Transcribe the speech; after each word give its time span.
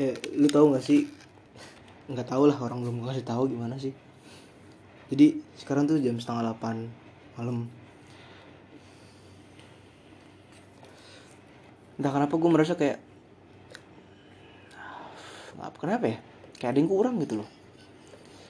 eh 0.00 0.14
lu 0.34 0.48
tahu 0.50 0.74
nggak 0.74 0.84
sih? 0.84 1.06
Nggak 2.10 2.28
tahu 2.28 2.50
lah 2.50 2.58
orang 2.60 2.82
belum 2.84 3.06
ngasih 3.06 3.24
tahu 3.24 3.48
gimana 3.50 3.78
sih. 3.78 3.94
Jadi 5.12 5.40
sekarang 5.58 5.86
tuh 5.86 6.00
jam 6.02 6.18
setengah 6.18 6.50
delapan 6.50 6.88
malam. 7.38 7.68
Entah 11.94 12.10
kenapa 12.10 12.34
gue 12.34 12.50
merasa 12.50 12.74
kayak 12.74 12.98
apa 15.54 15.78
kenapa 15.80 16.04
ya? 16.10 16.18
Kayak 16.60 16.70
ada 16.76 16.78
yang 16.82 16.90
kurang 16.90 17.14
gitu 17.22 17.34
loh. 17.40 17.48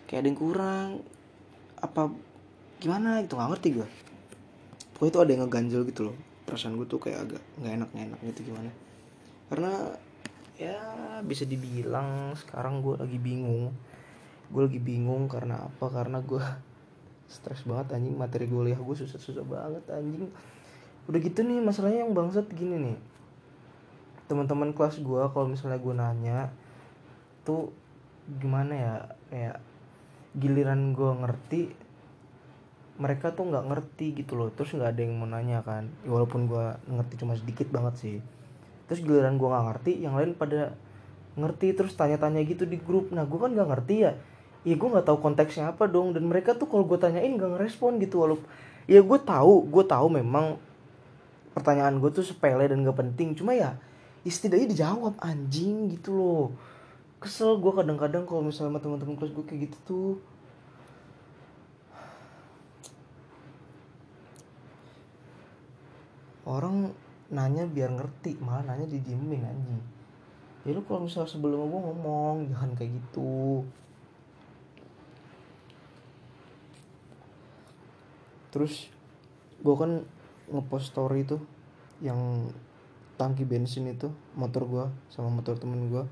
Kayak 0.08 0.20
ada 0.24 0.28
yang 0.32 0.38
kurang. 0.40 0.88
Apa 1.78 2.02
gimana? 2.80 3.20
Gitu 3.22 3.36
nggak 3.36 3.50
ngerti 3.54 3.70
gue 3.76 3.88
pokoknya 4.94 5.10
itu 5.10 5.20
ada 5.20 5.30
yang 5.34 5.42
ngeganjel 5.44 5.82
gitu 5.90 6.00
loh. 6.08 6.16
Perasaan 6.48 6.78
gue 6.80 6.86
tuh 6.88 6.96
kayak 7.02 7.18
agak 7.28 7.42
nggak 7.60 7.72
enak 7.76 7.88
nggak 7.92 8.06
enak 8.08 8.20
gitu 8.32 8.40
gimana. 8.48 8.70
Karena 9.52 9.72
ya 10.54 10.78
bisa 11.26 11.42
dibilang 11.42 12.34
sekarang 12.38 12.78
gue 12.82 12.94
lagi 12.98 13.18
bingung. 13.18 13.74
Gue 14.50 14.70
lagi 14.70 14.78
bingung 14.78 15.26
karena 15.26 15.66
apa? 15.66 15.86
Karena 15.90 16.22
gue 16.22 16.42
stres 17.34 17.66
banget 17.66 17.98
anjing. 17.98 18.14
Materi 18.14 18.46
kuliah 18.46 18.78
gue 18.78 18.96
susah-susah 18.96 19.44
banget 19.46 19.84
anjing. 19.90 20.30
Udah 21.10 21.20
gitu 21.20 21.42
nih 21.42 21.58
masalahnya 21.60 22.06
yang 22.06 22.14
bangsat 22.14 22.46
gini 22.54 22.78
nih. 22.78 22.98
Teman-teman 24.30 24.72
kelas 24.72 25.02
gue 25.02 25.22
kalau 25.34 25.46
misalnya 25.50 25.78
gue 25.82 25.94
nanya 25.94 26.38
tuh 27.42 27.74
gimana 28.38 28.72
ya? 28.72 28.94
Kayak 29.28 29.56
giliran 30.34 30.94
gue 30.94 31.10
ngerti 31.22 31.62
mereka 32.94 33.34
tuh 33.34 33.50
nggak 33.50 33.66
ngerti 33.74 34.22
gitu 34.22 34.38
loh. 34.38 34.54
Terus 34.54 34.78
nggak 34.78 34.94
ada 34.94 35.00
yang 35.02 35.18
mau 35.18 35.26
nanya 35.26 35.66
kan. 35.66 35.90
Walaupun 36.06 36.46
gue 36.46 36.64
ngerti 36.94 37.14
cuma 37.18 37.34
sedikit 37.34 37.66
banget 37.74 37.94
sih 37.98 38.16
terus 38.86 39.00
giliran 39.00 39.40
gue 39.40 39.48
nggak 39.48 39.64
ngerti 39.72 39.92
yang 40.04 40.14
lain 40.16 40.36
pada 40.36 40.76
ngerti 41.34 41.74
terus 41.74 41.92
tanya-tanya 41.98 42.44
gitu 42.46 42.64
di 42.68 42.78
grup. 42.78 43.10
Nah 43.10 43.26
gue 43.26 43.38
kan 43.38 43.50
nggak 43.50 43.68
ngerti 43.68 43.94
ya. 44.06 44.12
Ya 44.64 44.74
gue 44.78 44.88
nggak 44.88 45.06
tahu 45.08 45.18
konteksnya 45.20 45.72
apa 45.74 45.90
dong. 45.90 46.14
Dan 46.14 46.30
mereka 46.30 46.54
tuh 46.54 46.70
kalau 46.70 46.86
gue 46.86 46.98
tanyain 47.00 47.32
nggak 47.34 47.58
ngerespon 47.58 47.98
gitu. 47.98 48.22
Walaupun 48.22 48.46
ya 48.84 49.00
gue 49.00 49.18
tahu 49.20 49.64
gue 49.68 49.84
tahu 49.84 50.06
memang 50.12 50.60
pertanyaan 51.54 52.02
gue 52.02 52.10
tuh 52.10 52.26
sepele 52.26 52.66
dan 52.66 52.82
gak 52.82 52.98
penting. 52.98 53.38
Cuma 53.38 53.54
ya 53.54 53.78
setidaknya 54.26 54.74
dijawab 54.74 55.14
anjing 55.22 55.92
gitu 55.94 56.10
loh. 56.16 56.44
Kesel 57.22 57.56
gue 57.62 57.72
kadang-kadang 57.72 58.26
kalau 58.26 58.42
misalnya 58.44 58.76
sama 58.76 58.80
teman-teman 58.82 59.14
kelas 59.16 59.32
gue 59.32 59.44
kayak 59.46 59.60
gitu 59.70 59.78
tuh. 59.86 60.12
Orang 66.44 66.92
nanya 67.34 67.66
biar 67.66 67.90
ngerti 67.90 68.38
malah 68.38 68.62
nanya 68.62 68.86
didiemin 68.86 69.42
anjing. 69.42 69.82
Ya 70.64 70.72
lu 70.72 70.80
kalau 70.86 71.04
misalnya 71.04 71.28
sebelum 71.28 71.66
gue 71.66 71.80
ngomong 71.82 72.48
jangan 72.48 72.70
kayak 72.78 72.94
gitu. 72.94 73.66
Terus 78.54 78.88
gue 79.60 79.74
kan 79.74 80.06
ngepost 80.48 80.94
story 80.94 81.26
tuh 81.26 81.42
yang 81.98 82.48
tangki 83.18 83.42
bensin 83.42 83.90
itu 83.90 84.10
motor 84.38 84.66
gue 84.66 84.86
sama 85.10 85.30
motor 85.30 85.54
temen 85.58 85.86
gue 85.86 86.04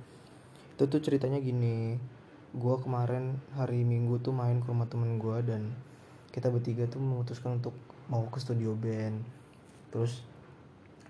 itu 0.72 0.88
tuh 0.88 1.02
ceritanya 1.02 1.42
gini 1.42 1.98
gue 2.52 2.76
kemarin 2.80 3.38
hari 3.58 3.82
minggu 3.82 4.22
tuh 4.22 4.32
main 4.32 4.60
ke 4.60 4.68
rumah 4.70 4.88
temen 4.88 5.16
gue 5.16 5.36
dan 5.44 5.72
kita 6.32 6.48
bertiga 6.48 6.88
tuh 6.88 7.00
memutuskan 7.00 7.60
untuk 7.60 7.76
mau 8.08 8.24
ke 8.32 8.40
studio 8.40 8.72
band. 8.76 9.20
Terus 9.92 10.24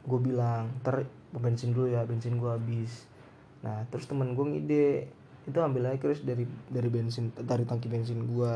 gue 0.03 0.19
bilang 0.19 0.71
ntar 0.83 1.07
bensin 1.33 1.73
dulu 1.73 1.91
ya 1.91 2.03
bensin 2.05 2.37
gue 2.37 2.51
habis. 2.51 3.07
Nah 3.63 3.87
terus 3.89 4.07
temen 4.11 4.35
gue 4.35 4.45
ngide 4.45 4.87
itu 5.43 5.59
ambil 5.59 5.91
aja 5.91 5.99
terus 5.99 6.23
dari 6.23 6.47
dari 6.71 6.89
bensin 6.91 7.35
dari 7.35 7.67
tangki 7.67 7.91
bensin 7.91 8.23
gue 8.31 8.53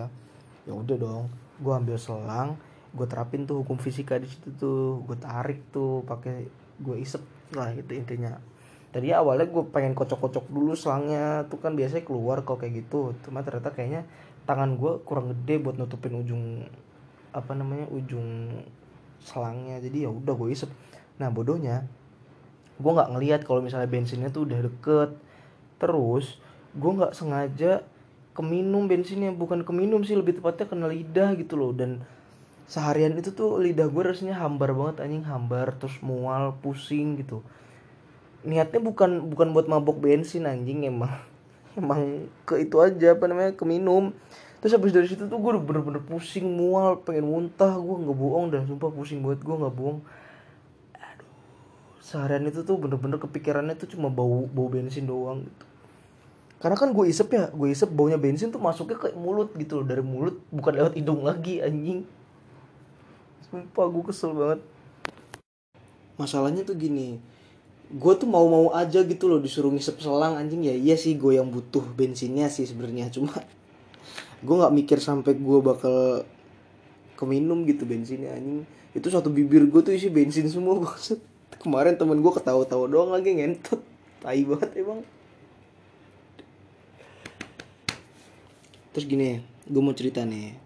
ya 0.66 0.72
udah 0.74 0.96
dong 0.98 1.26
gue 1.58 1.72
ambil 1.74 1.98
selang 1.98 2.54
gue 2.94 3.06
terapin 3.10 3.42
tuh 3.44 3.60
hukum 3.60 3.76
fisika 3.76 4.16
di 4.16 4.30
situ 4.30 4.54
tuh 4.56 5.02
gue 5.04 5.18
tarik 5.18 5.68
tuh 5.74 6.06
pakai 6.06 6.46
gue 6.80 6.96
isep 6.96 7.22
lah 7.54 7.70
itu 7.72 7.92
intinya. 7.94 8.36
Tadi 8.90 9.12
awalnya 9.12 9.44
gue 9.52 9.64
pengen 9.68 9.92
kocok-kocok 9.92 10.48
dulu 10.48 10.72
selangnya 10.72 11.44
tuh 11.52 11.60
kan 11.60 11.76
biasanya 11.76 12.08
keluar 12.08 12.40
kok 12.48 12.64
kayak 12.64 12.86
gitu. 12.86 13.12
Cuma 13.20 13.44
ternyata 13.44 13.70
kayaknya 13.76 14.08
tangan 14.48 14.80
gue 14.80 15.04
kurang 15.04 15.36
gede 15.36 15.60
buat 15.60 15.76
nutupin 15.76 16.16
ujung 16.16 16.64
apa 17.36 17.52
namanya 17.52 17.92
ujung 17.92 18.48
selangnya. 19.20 19.76
Jadi 19.84 20.08
ya 20.08 20.10
udah 20.10 20.32
gue 20.32 20.48
isep 20.48 20.70
nah 21.16 21.32
bodohnya 21.32 21.88
gue 22.76 22.92
nggak 22.92 23.10
ngelihat 23.16 23.40
kalau 23.48 23.64
misalnya 23.64 23.88
bensinnya 23.88 24.28
tuh 24.28 24.44
udah 24.44 24.60
deket. 24.68 25.10
Terus 25.80 26.40
gue 26.76 26.90
nggak 26.92 27.16
sengaja 27.16 27.84
keminum 28.36 28.88
bensinnya. 28.88 29.32
Bukan 29.32 29.64
keminum 29.64 30.04
sih 30.04 30.16
lebih 30.16 30.40
tepatnya 30.40 30.68
kena 30.68 30.86
lidah 30.88 31.32
gitu 31.40 31.56
loh. 31.56 31.72
Dan 31.72 32.04
seharian 32.68 33.16
itu 33.16 33.32
tuh 33.32 33.56
lidah 33.60 33.88
gue 33.88 34.02
rasanya 34.04 34.36
hambar 34.36 34.76
banget 34.76 35.04
anjing. 35.04 35.24
Hambar 35.24 35.72
terus 35.80 35.96
mual 36.04 36.56
pusing 36.60 37.16
gitu. 37.20 37.40
Niatnya 38.46 38.78
bukan 38.78 39.32
bukan 39.32 39.56
buat 39.56 39.66
mabok 39.66 39.96
bensin 40.04 40.44
anjing. 40.44 40.84
Emang 40.84 41.12
emang 41.80 42.28
ke 42.44 42.60
itu 42.60 42.76
aja 42.80 43.16
apa 43.16 43.24
namanya 43.28 43.52
ke 43.52 43.64
minum 43.68 44.12
terus 44.56 44.72
habis 44.72 44.88
dari 44.88 45.04
situ 45.04 45.28
tuh 45.28 45.36
gue 45.36 45.52
bener-bener 45.60 46.00
pusing 46.00 46.44
mual 46.44 47.00
pengen 47.00 47.24
muntah. 47.24 47.72
Gue 47.80 48.04
nggak 48.04 48.16
bohong 48.20 48.52
dah 48.52 48.62
sumpah. 48.68 48.92
Pusing 48.92 49.24
banget 49.24 49.40
gue 49.48 49.56
nggak 49.56 49.72
bohong 49.72 50.04
seharian 52.06 52.46
itu 52.46 52.62
tuh 52.62 52.78
bener-bener 52.78 53.18
kepikirannya 53.18 53.74
tuh 53.74 53.90
cuma 53.90 54.06
bau 54.06 54.46
bau 54.46 54.70
bensin 54.70 55.10
doang 55.10 55.42
gitu. 55.42 55.66
Karena 56.62 56.78
kan 56.78 56.94
gue 56.94 57.04
isep 57.10 57.26
ya 57.34 57.50
gue 57.50 57.68
isep 57.74 57.90
baunya 57.90 58.14
bensin 58.14 58.54
tuh 58.54 58.62
masuknya 58.62 58.94
ke 58.94 59.10
mulut 59.18 59.50
gitu 59.58 59.82
loh 59.82 59.86
dari 59.90 60.06
mulut 60.06 60.38
bukan 60.54 60.72
lewat 60.78 60.94
hidung 60.94 61.26
lagi 61.26 61.58
anjing. 61.58 62.06
Sumpah 63.50 63.86
gue 63.90 64.02
kesel 64.06 64.38
banget. 64.38 64.60
Masalahnya 66.16 66.64
tuh 66.64 66.78
gini 66.78 67.20
Gue 67.86 68.16
tuh 68.16 68.26
mau-mau 68.26 68.72
aja 68.72 69.04
gitu 69.04 69.28
loh 69.28 69.38
disuruh 69.42 69.68
ngisep 69.74 69.98
selang 69.98 70.38
anjing. 70.38 70.62
Ya 70.62 70.78
Iya 70.78 70.94
sih 70.94 71.18
gue 71.18 71.42
yang 71.42 71.50
butuh 71.50 71.82
bensinnya 71.82 72.46
sih 72.46 72.70
sebenarnya 72.70 73.10
Cuma 73.10 73.34
gue 74.46 74.54
gak 74.54 74.74
mikir 74.74 74.98
sampai 75.02 75.34
gue 75.34 75.58
bakal 75.58 76.22
keminum 77.18 77.66
gitu 77.66 77.82
bensinnya 77.82 78.30
anjing. 78.30 78.62
Itu 78.94 79.10
satu 79.10 79.26
bibir 79.26 79.66
gue 79.66 79.82
tuh 79.82 79.90
isi 79.90 80.06
bensin 80.06 80.46
semua 80.46 80.78
maksud 80.86 81.35
Kemarin 81.60 81.96
temen 81.98 82.20
gue 82.20 82.32
ketawa-tawa 82.32 82.86
doang 82.86 83.10
lagi 83.10 83.32
ngentot. 83.34 83.80
Tai 84.22 84.40
banget 84.46 84.70
emang. 84.76 85.00
Terus 88.96 89.04
gini 89.04 89.44
gue 89.68 89.82
mau 89.82 89.92
cerita 89.92 90.24
nih. 90.24 90.56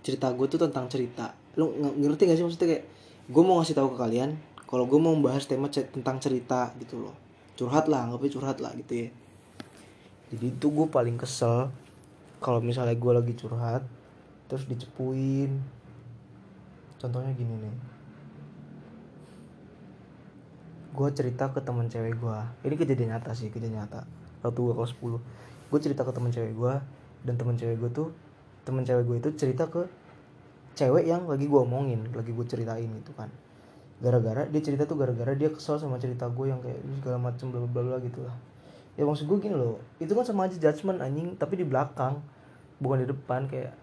Cerita 0.00 0.32
gue 0.32 0.46
tuh 0.48 0.60
tentang 0.60 0.88
cerita. 0.88 1.36
Lu 1.56 1.68
ngerti 1.76 2.28
gak 2.28 2.36
sih 2.40 2.44
maksudnya 2.44 2.68
kayak 2.76 2.84
gue 3.28 3.42
mau 3.44 3.60
ngasih 3.60 3.76
tahu 3.76 3.92
ke 3.94 3.98
kalian 4.00 4.30
kalau 4.64 4.88
gue 4.88 4.96
mau 4.96 5.12
membahas 5.12 5.44
tema 5.44 5.68
tentang 5.68 6.16
cerita 6.16 6.72
gitu 6.80 7.04
loh. 7.04 7.14
Curhat 7.60 7.92
lah 7.92 8.08
nggak 8.08 8.32
curhat 8.32 8.58
lah 8.64 8.72
gitu 8.72 9.04
ya. 9.04 9.08
Jadi 10.32 10.46
itu 10.48 10.66
gue 10.72 10.88
paling 10.88 11.20
kesel 11.20 11.68
kalau 12.40 12.64
misalnya 12.64 12.96
gue 12.96 13.12
lagi 13.12 13.36
curhat 13.36 13.84
terus 14.48 14.64
dicepuin. 14.64 15.60
Contohnya 16.96 17.36
gini 17.36 17.52
nih 17.52 17.74
gue 20.92 21.08
cerita 21.16 21.48
ke 21.48 21.64
temen 21.64 21.88
cewek 21.88 22.20
gue 22.20 22.38
ini 22.68 22.76
kejadian 22.76 23.16
nyata 23.16 23.32
sih 23.32 23.48
kejadian 23.48 23.80
nyata. 23.80 24.04
Waktu 24.44 24.58
gue 24.60 24.74
kelas 24.76 24.92
10 25.00 25.72
gue 25.72 25.80
cerita 25.80 26.04
ke 26.04 26.12
temen 26.12 26.28
cewek 26.28 26.52
gue 26.52 26.74
dan 27.24 27.34
temen 27.40 27.56
cewek 27.56 27.76
gue 27.80 27.90
tuh 27.90 28.08
temen 28.68 28.84
cewek 28.84 29.08
gue 29.08 29.16
itu 29.24 29.30
cerita 29.40 29.64
ke 29.72 29.88
cewek 30.76 31.08
yang 31.08 31.24
lagi 31.24 31.48
gue 31.48 31.60
omongin 31.60 32.12
lagi 32.12 32.30
gue 32.32 32.46
ceritain 32.46 32.88
gitu 32.88 33.12
kan. 33.16 33.32
Gara-gara 34.04 34.44
dia 34.50 34.60
cerita 34.60 34.84
tuh 34.84 35.00
gara-gara 35.00 35.32
dia 35.32 35.48
kesel 35.48 35.80
sama 35.80 35.96
cerita 35.96 36.28
gue 36.28 36.46
yang 36.52 36.60
kayak 36.60 36.80
segala 37.00 37.18
macem 37.18 37.48
bla 37.48 37.64
bla 37.64 37.80
bla 37.80 37.96
gitu 38.04 38.20
lah. 38.28 38.36
Ya 39.00 39.08
maksud 39.08 39.24
gue 39.24 39.38
gini 39.40 39.56
loh 39.56 39.80
itu 39.96 40.12
kan 40.12 40.28
sama 40.28 40.44
aja 40.44 40.60
judgement 40.60 41.00
anjing 41.00 41.40
tapi 41.40 41.56
di 41.56 41.64
belakang. 41.64 42.20
Bukan 42.82 43.00
di 43.00 43.08
depan 43.08 43.48
kayak 43.48 43.81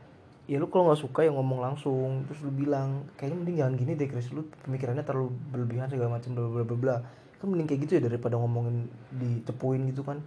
ya 0.50 0.58
lu 0.58 0.66
kalau 0.74 0.90
nggak 0.90 1.02
suka 1.06 1.22
ya 1.22 1.32
ngomong 1.32 1.62
langsung. 1.62 2.26
Terus 2.26 2.42
lu 2.42 2.52
bilang 2.66 3.06
kayaknya 3.14 3.38
mending 3.38 3.58
jangan 3.62 3.74
gini 3.78 3.92
deh 3.94 4.08
Chris. 4.10 4.34
Lu 4.34 4.50
pemikirannya 4.66 5.06
terlalu 5.06 5.30
berlebihan 5.54 5.86
segala 5.86 6.18
macam 6.18 6.34
bla 6.34 6.50
bla 6.50 6.64
bla 6.66 6.78
bla. 6.78 6.96
Kan 7.38 7.54
mending 7.54 7.70
kayak 7.70 7.82
gitu 7.86 7.92
ya 7.98 8.10
daripada 8.10 8.36
ngomongin 8.42 8.90
dicepuin 9.14 9.86
gitu 9.94 10.02
kan. 10.02 10.18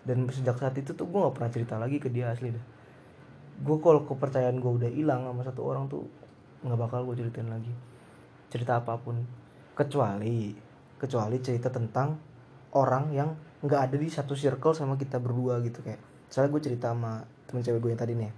Dan 0.00 0.24
sejak 0.32 0.56
saat 0.56 0.72
itu 0.80 0.96
tuh 0.96 1.04
gue 1.04 1.18
nggak 1.20 1.36
pernah 1.36 1.52
cerita 1.52 1.76
lagi 1.76 2.00
ke 2.00 2.08
dia 2.08 2.32
asli 2.32 2.56
deh 2.56 2.80
gue 3.60 3.76
kalau 3.84 4.08
kepercayaan 4.08 4.56
gue 4.56 4.72
udah 4.72 4.90
hilang 4.90 5.28
sama 5.28 5.44
satu 5.44 5.60
orang 5.68 5.84
tuh 5.92 6.08
nggak 6.64 6.80
bakal 6.80 7.04
gue 7.08 7.20
ceritain 7.20 7.48
lagi. 7.48 7.72
Cerita 8.48 8.80
apa 8.80 8.96
pun. 8.96 9.20
Kecuali 9.76 10.52
kecuali 11.00 11.36
cerita 11.40 11.72
tentang 11.72 12.16
orang 12.76 13.12
yang 13.12 13.32
nggak 13.60 13.80
ada 13.88 13.96
di 13.96 14.08
satu 14.08 14.32
circle 14.32 14.72
sama 14.72 14.96
kita 14.96 15.20
berdua 15.20 15.60
gitu 15.60 15.84
kayak. 15.84 16.00
Soalnya 16.32 16.50
gue 16.56 16.62
cerita 16.72 16.92
sama 16.92 17.20
temen 17.48 17.60
cewek 17.60 17.80
gue 17.84 17.90
yang 17.92 18.00
tadi 18.00 18.12
nih 18.16 18.32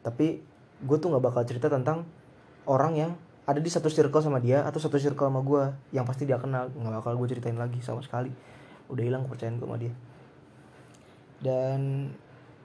tapi 0.00 0.40
gue 0.80 0.96
tuh 0.96 1.12
nggak 1.12 1.24
bakal 1.24 1.42
cerita 1.44 1.68
tentang 1.68 2.08
orang 2.64 2.92
yang 2.96 3.12
ada 3.44 3.60
di 3.60 3.68
satu 3.68 3.90
circle 3.90 4.22
sama 4.22 4.38
dia 4.38 4.64
atau 4.64 4.78
satu 4.78 4.96
circle 4.96 5.26
sama 5.26 5.40
gue 5.42 5.62
yang 5.90 6.06
pasti 6.06 6.24
dia 6.24 6.38
kenal 6.38 6.70
nggak 6.70 7.02
bakal 7.02 7.18
gue 7.18 7.28
ceritain 7.28 7.56
lagi 7.56 7.82
sama 7.82 8.00
sekali. 8.00 8.32
Udah 8.88 9.02
hilang 9.02 9.26
kepercayaan 9.26 9.58
gue 9.58 9.66
sama 9.66 9.78
dia. 9.80 9.92
Dan 11.40 12.12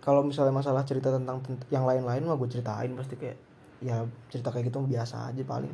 kalau 0.03 0.21
misalnya 0.21 0.53
masalah 0.53 0.85
cerita 0.85 1.09
tentang 1.09 1.41
tent- 1.41 1.65
yang 1.73 1.87
lain-lain 1.87 2.21
mah 2.27 2.37
gue 2.37 2.49
ceritain 2.51 2.91
pasti 2.93 3.17
kayak 3.17 3.37
ya 3.81 4.05
cerita 4.29 4.53
kayak 4.53 4.69
gitu 4.69 4.83
biasa 4.85 5.33
aja 5.33 5.41
paling. 5.41 5.73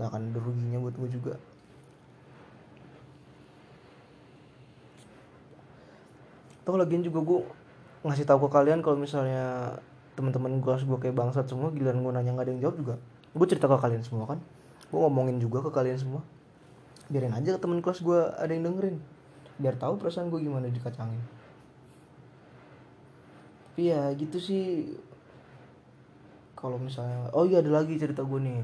Nggak 0.00 0.08
akan 0.08 0.20
ada 0.32 0.38
ruginya 0.40 0.78
buat 0.80 0.96
gue 0.96 1.10
juga. 1.12 1.34
Tuh 6.64 6.76
lagian 6.80 7.04
juga 7.04 7.20
gue 7.20 7.40
ngasih 8.08 8.24
tahu 8.24 8.48
ke 8.48 8.48
kalian 8.48 8.80
kalau 8.80 8.96
misalnya 8.96 9.76
teman-teman 10.20 10.60
gue 10.60 10.74
gue 10.76 10.98
kayak 11.00 11.16
bangsat 11.16 11.48
semua 11.48 11.72
giliran 11.72 12.04
gue 12.04 12.12
nanya 12.12 12.36
nggak 12.36 12.44
ada 12.44 12.52
yang 12.52 12.62
jawab 12.68 12.76
juga. 12.76 12.94
Gue 13.32 13.46
cerita 13.48 13.64
ke 13.64 13.80
kalian 13.80 14.04
semua 14.04 14.28
kan. 14.28 14.38
Gue 14.92 15.00
ngomongin 15.00 15.40
juga 15.40 15.64
ke 15.64 15.72
kalian 15.72 15.96
semua. 15.96 16.20
Biarin 17.08 17.32
aja 17.32 17.56
teman 17.56 17.80
kelas 17.80 18.04
gue 18.04 18.20
ada 18.20 18.52
yang 18.52 18.68
dengerin. 18.68 19.00
Biar 19.56 19.80
tahu 19.80 19.96
perasaan 19.96 20.28
gue 20.28 20.44
gimana 20.44 20.68
dikacangin. 20.68 21.24
Tapi 23.72 23.82
ya 23.88 24.12
gitu 24.12 24.36
sih. 24.36 24.92
Kalau 26.52 26.76
misalnya 26.76 27.32
oh 27.32 27.48
iya 27.48 27.64
ada 27.64 27.72
lagi 27.72 27.96
cerita 27.96 28.20
gue 28.20 28.40
nih. 28.44 28.60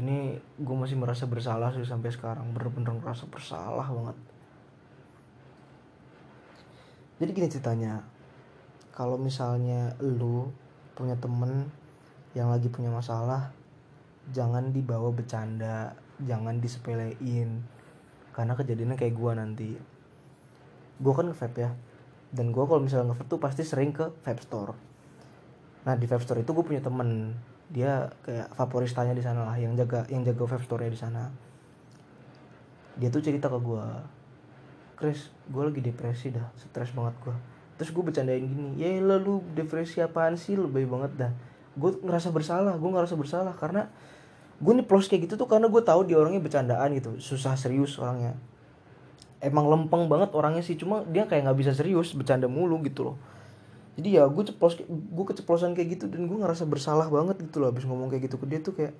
Ini 0.00 0.18
gue 0.56 0.76
masih 0.78 0.96
merasa 0.96 1.28
bersalah 1.28 1.76
sih 1.76 1.84
sampai 1.84 2.08
sekarang. 2.08 2.48
Bener-bener 2.56 2.96
merasa 2.96 3.28
bersalah 3.28 3.84
banget. 3.84 4.16
Jadi 7.18 7.30
gini 7.34 7.48
ceritanya 7.50 8.17
kalau 8.98 9.14
misalnya 9.14 9.94
lu 10.02 10.50
punya 10.98 11.14
temen 11.22 11.70
yang 12.34 12.50
lagi 12.50 12.66
punya 12.66 12.90
masalah 12.90 13.54
jangan 14.34 14.74
dibawa 14.74 15.14
bercanda 15.14 15.94
jangan 16.26 16.58
disepelein. 16.58 17.62
Karena 18.34 18.58
kejadiannya 18.58 18.98
kayak 18.98 19.14
gua 19.14 19.38
nanti. 19.38 19.78
Gua 20.98 21.14
kan 21.14 21.30
nge-vape 21.30 21.58
ya. 21.62 21.70
Dan 22.34 22.50
gua 22.50 22.66
kalau 22.66 22.82
misalnya 22.82 23.14
nge-vape 23.14 23.30
tuh 23.30 23.38
pasti 23.38 23.62
sering 23.62 23.94
ke 23.94 24.10
vape 24.26 24.42
store. 24.42 24.74
Nah 25.86 25.94
di 25.94 26.10
vape 26.10 26.26
store 26.26 26.42
itu 26.42 26.50
gue 26.50 26.64
punya 26.66 26.82
temen. 26.82 27.38
Dia 27.70 28.10
kayak 28.26 28.58
vaporistanya 28.58 29.14
di 29.14 29.22
sana 29.22 29.46
lah 29.46 29.54
yang 29.54 29.78
jaga 29.78 30.10
yang 30.10 30.26
jaga 30.26 30.42
vape 30.42 30.66
store 30.66 30.82
nya 30.86 30.90
di 30.90 31.00
sana. 31.00 31.22
Dia 32.98 33.14
tuh 33.14 33.22
cerita 33.22 33.46
ke 33.46 33.58
gua 33.62 34.02
Chris 34.98 35.30
gue 35.46 35.62
lagi 35.62 35.78
depresi 35.78 36.34
dah 36.34 36.42
stres 36.58 36.90
banget 36.90 37.14
gue 37.22 37.36
terus 37.78 37.94
gue 37.94 38.02
bercandain 38.02 38.42
gini 38.42 38.74
ya 38.76 38.98
lalu 38.98 39.40
depresi 39.54 40.02
apaan 40.02 40.34
sih? 40.34 40.58
Lebih 40.58 40.90
banget 40.90 41.12
dah. 41.14 41.32
Gue 41.78 41.94
ngerasa 42.02 42.34
bersalah 42.34 42.74
gue 42.74 42.90
ngerasa 42.90 43.14
bersalah 43.14 43.54
karena 43.54 43.86
gue 44.58 44.72
nih 44.74 44.82
plus 44.82 45.06
kayak 45.06 45.30
gitu 45.30 45.38
tuh 45.38 45.46
karena 45.46 45.70
gue 45.70 45.78
tahu 45.78 46.02
dia 46.10 46.18
orangnya 46.18 46.42
bercandaan 46.42 46.90
gitu 46.98 47.16
susah 47.22 47.54
serius 47.54 47.94
orangnya. 47.96 48.34
Emang 49.38 49.70
lempeng 49.70 50.10
banget 50.10 50.34
orangnya 50.34 50.66
sih 50.66 50.74
cuma 50.74 51.06
dia 51.06 51.24
kayak 51.30 51.46
nggak 51.46 51.58
bisa 51.62 51.72
serius 51.72 52.10
bercanda 52.12 52.50
mulu 52.50 52.82
gitu 52.82 53.14
loh. 53.14 53.16
Jadi 53.94 54.18
ya 54.18 54.26
gue 54.26 54.44
ceplos 54.46 54.78
gue 54.90 55.24
keceplosan 55.30 55.78
kayak 55.78 55.98
gitu 55.98 56.04
dan 56.10 56.26
gue 56.26 56.38
ngerasa 56.38 56.66
bersalah 56.66 57.06
banget 57.06 57.38
gitu 57.46 57.62
loh 57.62 57.70
abis 57.70 57.86
ngomong 57.86 58.10
kayak 58.10 58.26
gitu 58.26 58.36
ke 58.42 58.46
dia 58.50 58.58
tuh 58.58 58.74
kayak 58.74 58.94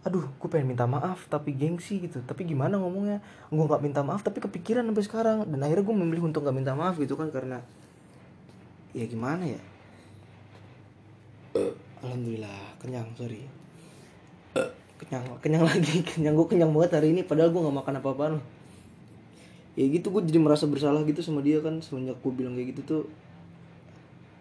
aduh 0.00 0.24
gue 0.24 0.48
pengen 0.48 0.72
minta 0.72 0.88
maaf 0.88 1.28
tapi 1.28 1.52
gengsi 1.52 2.00
gitu. 2.00 2.24
Tapi 2.24 2.48
gimana 2.48 2.80
ngomongnya? 2.80 3.20
Gue 3.52 3.64
nggak 3.64 3.82
minta 3.84 4.00
maaf 4.00 4.24
tapi 4.24 4.40
kepikiran 4.40 4.84
sampai 4.88 5.04
sekarang. 5.04 5.36
Dan 5.44 5.60
akhirnya 5.60 5.84
gue 5.84 5.96
memilih 5.96 6.24
untuk 6.32 6.44
nggak 6.44 6.56
minta 6.56 6.72
maaf 6.72 6.96
gitu 6.96 7.14
kan 7.20 7.28
karena 7.28 7.60
ya 8.96 9.04
gimana 9.04 9.44
ya? 9.44 9.60
Alhamdulillah 12.00 12.80
kenyang 12.80 13.08
sorry. 13.18 13.44
Kenyang 15.00 15.24
kenyang 15.44 15.64
lagi 15.68 16.00
kenyang 16.16 16.34
gue 16.36 16.46
kenyang 16.48 16.72
banget 16.72 16.90
hari 16.96 17.12
ini 17.12 17.20
padahal 17.24 17.52
gue 17.52 17.60
nggak 17.60 17.76
makan 17.84 17.94
apa-apa 18.00 18.24
loh 18.36 18.44
ya 19.78 19.86
gitu 19.86 20.10
gue 20.10 20.22
jadi 20.26 20.42
merasa 20.42 20.66
bersalah 20.66 21.06
gitu 21.06 21.22
sama 21.22 21.40
dia 21.40 21.62
kan 21.62 21.78
semenjak 21.80 22.18
gue 22.18 22.32
bilang 22.34 22.56
kayak 22.56 22.76
gitu 22.76 22.82
tuh. 22.84 23.04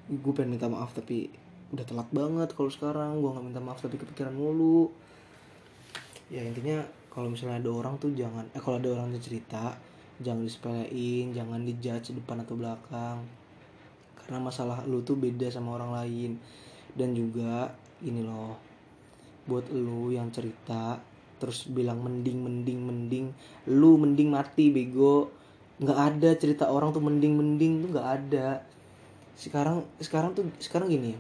Gue 0.10 0.34
pengen 0.34 0.58
minta 0.58 0.66
maaf 0.66 0.96
tapi 0.96 1.30
udah 1.70 1.86
telat 1.86 2.10
banget 2.10 2.50
kalau 2.58 2.72
sekarang. 2.72 3.22
Gue 3.22 3.30
nggak 3.30 3.46
minta 3.46 3.62
maaf 3.62 3.80
tapi 3.80 3.96
kepikiran 4.02 4.34
mulu 4.34 4.90
ya 6.30 6.46
intinya 6.46 6.86
kalau 7.10 7.34
misalnya 7.34 7.58
ada 7.58 7.70
orang 7.74 7.98
tuh 7.98 8.14
jangan 8.14 8.46
eh 8.54 8.62
kalau 8.62 8.78
ada 8.78 8.90
orang 8.94 9.14
yang 9.14 9.22
cerita 9.22 9.74
jangan 10.22 10.46
disepelein 10.46 11.34
jangan 11.34 11.62
dijudge 11.66 12.14
depan 12.16 12.46
atau 12.46 12.56
belakang. 12.56 13.18
Karena 14.20 14.38
masalah 14.38 14.86
lu 14.86 15.02
tuh 15.02 15.18
beda 15.18 15.50
sama 15.50 15.76
orang 15.76 15.92
lain. 15.96 16.32
Dan 16.94 17.18
juga 17.18 17.74
ini 18.06 18.22
loh 18.22 18.58
buat 19.50 19.66
lu 19.74 20.14
yang 20.14 20.30
cerita 20.30 21.02
terus 21.40 21.72
bilang 21.72 22.04
mending 22.04 22.44
mending 22.44 22.80
mending 22.84 23.26
lu 23.66 23.98
mending 23.98 24.30
mati 24.30 24.70
bego. 24.70 25.34
Nggak 25.82 26.00
ada 26.00 26.30
cerita 26.38 26.70
orang 26.70 26.94
tuh 26.94 27.02
mending 27.02 27.34
mending 27.34 27.74
tuh 27.82 27.90
nggak 27.96 28.10
ada. 28.22 28.62
Sekarang 29.34 29.88
sekarang 29.98 30.36
tuh 30.38 30.46
sekarang 30.60 30.92
gini 30.92 31.16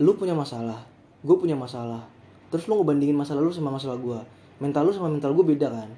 lu 0.00 0.16
punya 0.16 0.32
masalah 0.32 0.80
gue 1.20 1.36
punya 1.36 1.52
masalah 1.52 2.08
terus 2.50 2.66
lu 2.66 2.76
ngebandingin 2.82 3.16
masalah 3.16 3.40
lu 3.40 3.54
sama 3.54 3.70
masalah 3.70 3.96
gue 3.96 4.20
mental 4.60 4.84
lu 4.84 4.92
sama 4.92 5.08
mental 5.08 5.32
gue 5.32 5.56
beda 5.56 5.72
kan? 5.72 5.90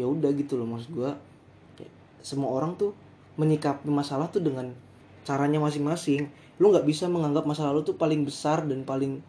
Ya 0.00 0.08
udah 0.08 0.32
gitu 0.32 0.56
loh 0.56 0.66
maksud 0.66 0.90
gue 0.96 1.10
semua 2.24 2.50
orang 2.50 2.74
tuh 2.74 2.96
menyikapi 3.38 3.86
masalah 3.92 4.26
tuh 4.32 4.42
dengan 4.42 4.74
caranya 5.22 5.62
masing-masing. 5.62 6.26
Lu 6.58 6.74
nggak 6.74 6.88
bisa 6.88 7.06
menganggap 7.06 7.46
masalah 7.46 7.70
lu 7.70 7.86
tuh 7.86 7.94
paling 7.94 8.26
besar 8.26 8.66
dan 8.66 8.82
paling 8.82 9.22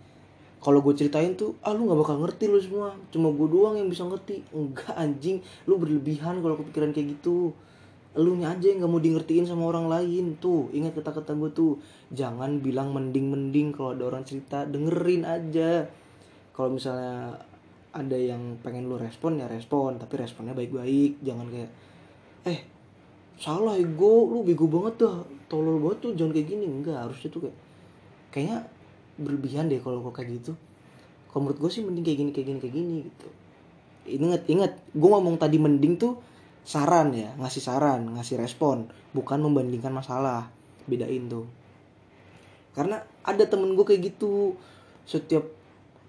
kalau 0.59 0.83
gue 0.83 0.91
ceritain 0.91 1.35
tuh 1.39 1.55
ah 1.63 1.71
lu 1.71 1.87
nggak 1.87 1.99
bakal 1.99 2.15
ngerti 2.23 2.49
lu 2.49 2.57
semua. 2.57 2.95
Cuma 3.13 3.29
gue 3.35 3.47
doang 3.51 3.75
yang 3.77 3.91
bisa 3.91 4.07
ngerti. 4.07 4.41
Enggak 4.55 4.95
anjing. 4.95 5.43
Lu 5.69 5.77
berlebihan 5.77 6.41
kalau 6.41 6.55
kepikiran 6.57 6.95
kayak 6.95 7.19
gitu. 7.19 7.53
Lu 8.17 8.33
nya 8.39 8.57
aja 8.57 8.73
yang 8.73 8.81
nggak 8.81 8.91
mau 8.91 9.01
di 9.03 9.11
ngertiin 9.13 9.45
sama 9.45 9.69
orang 9.69 9.85
lain. 9.85 10.39
Tuh 10.41 10.71
ingat 10.73 10.97
kata-kata 10.97 11.37
gue 11.37 11.49
tuh. 11.53 11.77
Jangan 12.09 12.63
bilang 12.63 12.95
mending 12.95 13.29
mending 13.29 13.75
kalau 13.75 13.93
ada 13.93 14.09
orang 14.09 14.25
cerita. 14.25 14.65
Dengerin 14.65 15.27
aja 15.27 15.85
kalau 16.59 16.75
misalnya 16.75 17.39
ada 17.95 18.19
yang 18.19 18.59
pengen 18.59 18.91
lu 18.91 18.99
respon 18.99 19.39
ya 19.39 19.47
respon. 19.47 19.95
Tapi 19.95 20.19
responnya 20.19 20.51
baik-baik. 20.51 21.23
Jangan 21.23 21.47
kayak 21.47 21.71
eh 22.43 22.59
salah 23.39 23.79
ego. 23.79 24.27
Lu 24.27 24.43
bego 24.43 24.67
banget 24.67 25.07
dah. 25.07 25.23
Tolol 25.47 25.79
banget 25.79 26.03
tuh. 26.03 26.11
Jangan 26.19 26.35
kayak 26.35 26.47
gini. 26.51 26.67
Enggak. 26.67 26.99
Harusnya 27.07 27.31
tuh 27.31 27.47
kayak 27.47 27.57
kayaknya 28.35 28.57
berlebihan 29.15 29.71
deh 29.71 29.79
kalau 29.79 30.03
kayak 30.11 30.35
gitu. 30.35 30.51
Kalau 31.31 31.47
menurut 31.47 31.63
gue 31.63 31.71
sih 31.71 31.79
mending 31.79 32.03
kayak 32.03 32.19
gini 32.27 32.31
kayak 32.35 32.47
gini 32.51 32.59
kayak 32.59 32.75
gini 32.75 32.95
gitu. 33.07 33.27
Ingat 34.19 34.43
ingat. 34.51 34.71
Gue 34.91 35.09
ngomong 35.15 35.39
tadi 35.39 35.55
mending 35.55 35.95
tuh 35.95 36.19
saran 36.67 37.15
ya. 37.15 37.31
Ngasih 37.39 37.63
saran 37.63 38.19
ngasih 38.19 38.35
respon. 38.35 38.91
Bukan 39.15 39.39
membandingkan 39.39 39.95
masalah. 39.95 40.51
Bedain 40.91 41.23
tuh. 41.31 41.47
Karena 42.75 42.99
ada 43.23 43.47
temen 43.47 43.79
gue 43.79 43.87
kayak 43.87 44.11
gitu. 44.11 44.59
Setiap 45.07 45.58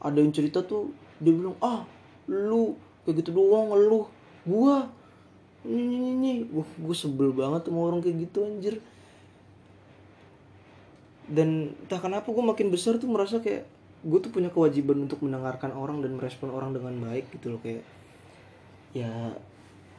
ada 0.01 0.19
yang 0.19 0.33
cerita 0.33 0.65
tuh 0.65 0.93
dia 1.21 1.33
bilang 1.33 1.57
ah 1.61 1.85
lu 2.27 2.75
kayak 3.05 3.25
gitu 3.25 3.37
doang 3.37 3.73
lu 3.77 4.09
gua. 4.49 4.89
Ini 5.61 6.17
ini 6.17 6.33
Wah, 6.57 6.65
gue 6.65 6.97
sebel 6.97 7.37
banget 7.37 7.69
sama 7.69 7.85
orang 7.85 8.01
kayak 8.01 8.17
gitu 8.25 8.49
anjir. 8.49 8.81
Dan 11.29 11.77
entah 11.85 12.01
kenapa 12.01 12.33
gue 12.33 12.41
makin 12.41 12.73
besar 12.73 12.97
tuh 12.97 13.13
merasa 13.13 13.45
kayak 13.45 13.69
gue 14.01 14.19
tuh 14.25 14.33
punya 14.33 14.49
kewajiban 14.49 15.05
untuk 15.05 15.21
mendengarkan 15.21 15.77
orang 15.77 16.01
dan 16.01 16.17
merespon 16.17 16.49
orang 16.49 16.73
dengan 16.73 16.97
baik 17.05 17.29
gitu 17.37 17.53
loh 17.53 17.61
kayak 17.61 17.85
ya 18.97 19.37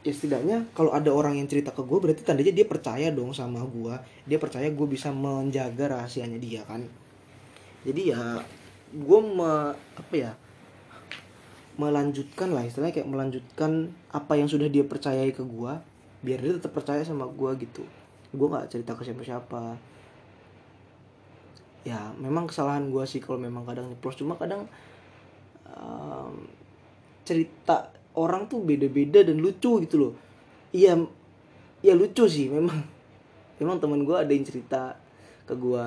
ya 0.01 0.11
setidaknya 0.11 0.65
kalau 0.73 0.89
ada 0.89 1.13
orang 1.13 1.37
yang 1.37 1.45
cerita 1.45 1.69
ke 1.69 1.85
gue 1.85 1.97
berarti 2.01 2.25
tandanya 2.25 2.49
dia 2.49 2.65
percaya 2.65 3.13
dong 3.13 3.29
sama 3.37 3.61
gue 3.61 3.93
dia 4.25 4.41
percaya 4.41 4.73
gue 4.73 4.87
bisa 4.89 5.13
menjaga 5.13 5.93
rahasianya 5.93 6.41
dia 6.41 6.65
kan. 6.65 6.81
Jadi 7.85 8.09
ya 8.09 8.41
gue 8.91 9.19
me, 9.23 9.75
apa 9.75 10.15
ya 10.15 10.31
melanjutkan 11.79 12.51
lah 12.51 12.67
istilahnya 12.67 13.01
kayak 13.01 13.09
melanjutkan 13.09 13.95
apa 14.11 14.35
yang 14.35 14.51
sudah 14.51 14.67
dia 14.67 14.83
percayai 14.83 15.31
ke 15.31 15.41
gue 15.41 15.73
biar 16.21 16.37
dia 16.37 16.53
tetap 16.53 16.75
percaya 16.75 17.01
sama 17.01 17.25
gue 17.25 17.51
gitu. 17.65 17.81
Gue 18.29 18.47
nggak 18.47 18.69
cerita 18.69 18.93
ke 18.93 19.01
siapa-siapa. 19.01 19.79
Ya 21.81 22.13
memang 22.21 22.45
kesalahan 22.45 22.93
gue 22.93 23.01
sih 23.09 23.17
kalau 23.17 23.41
memang 23.41 23.65
kadang 23.65 23.89
nyeplos. 23.89 24.19
Cuma 24.19 24.37
kadang 24.37 24.69
um, 25.65 26.45
cerita 27.25 27.89
orang 28.13 28.45
tuh 28.45 28.61
beda-beda 28.61 29.25
dan 29.25 29.41
lucu 29.41 29.81
gitu 29.81 29.95
loh. 29.97 30.13
Iya 30.69 31.01
ya 31.81 31.97
lucu 31.97 32.29
sih 32.29 32.53
memang. 32.53 32.85
Memang 33.57 33.81
teman 33.81 34.05
gue 34.05 34.13
ada 34.13 34.29
yang 34.29 34.45
cerita 34.45 34.97
ke 35.49 35.57
gue 35.57 35.85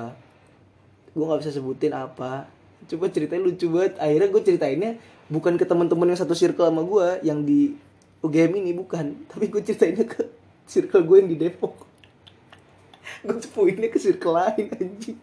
gue 1.15 1.23
nggak 1.23 1.41
bisa 1.47 1.55
sebutin 1.55 1.95
apa 1.95 2.51
coba 2.85 3.05
ceritanya 3.09 3.43
lucu 3.43 3.67
banget. 3.71 3.93
Akhirnya 3.97 4.29
gue 4.29 4.41
ceritainnya 4.41 4.91
bukan 5.31 5.57
ke 5.57 5.65
teman-teman 5.65 6.13
yang 6.13 6.19
satu 6.19 6.37
circle 6.37 6.69
sama 6.69 6.85
gue 6.85 7.07
yang 7.25 7.41
di 7.41 7.73
UGM 8.21 8.61
ini 8.61 8.71
bukan. 8.77 9.25
Tapi 9.29 9.49
gue 9.49 9.61
ceritainnya 9.61 10.05
ke 10.05 10.21
circle 10.69 11.05
gue 11.05 11.17
yang 11.21 11.29
di 11.29 11.37
Depok. 11.37 11.85
Gue 13.25 13.37
cepuinnya 13.41 13.89
ke 13.89 13.97
circle 13.97 14.37
lain 14.37 14.67
anjing. 14.77 15.17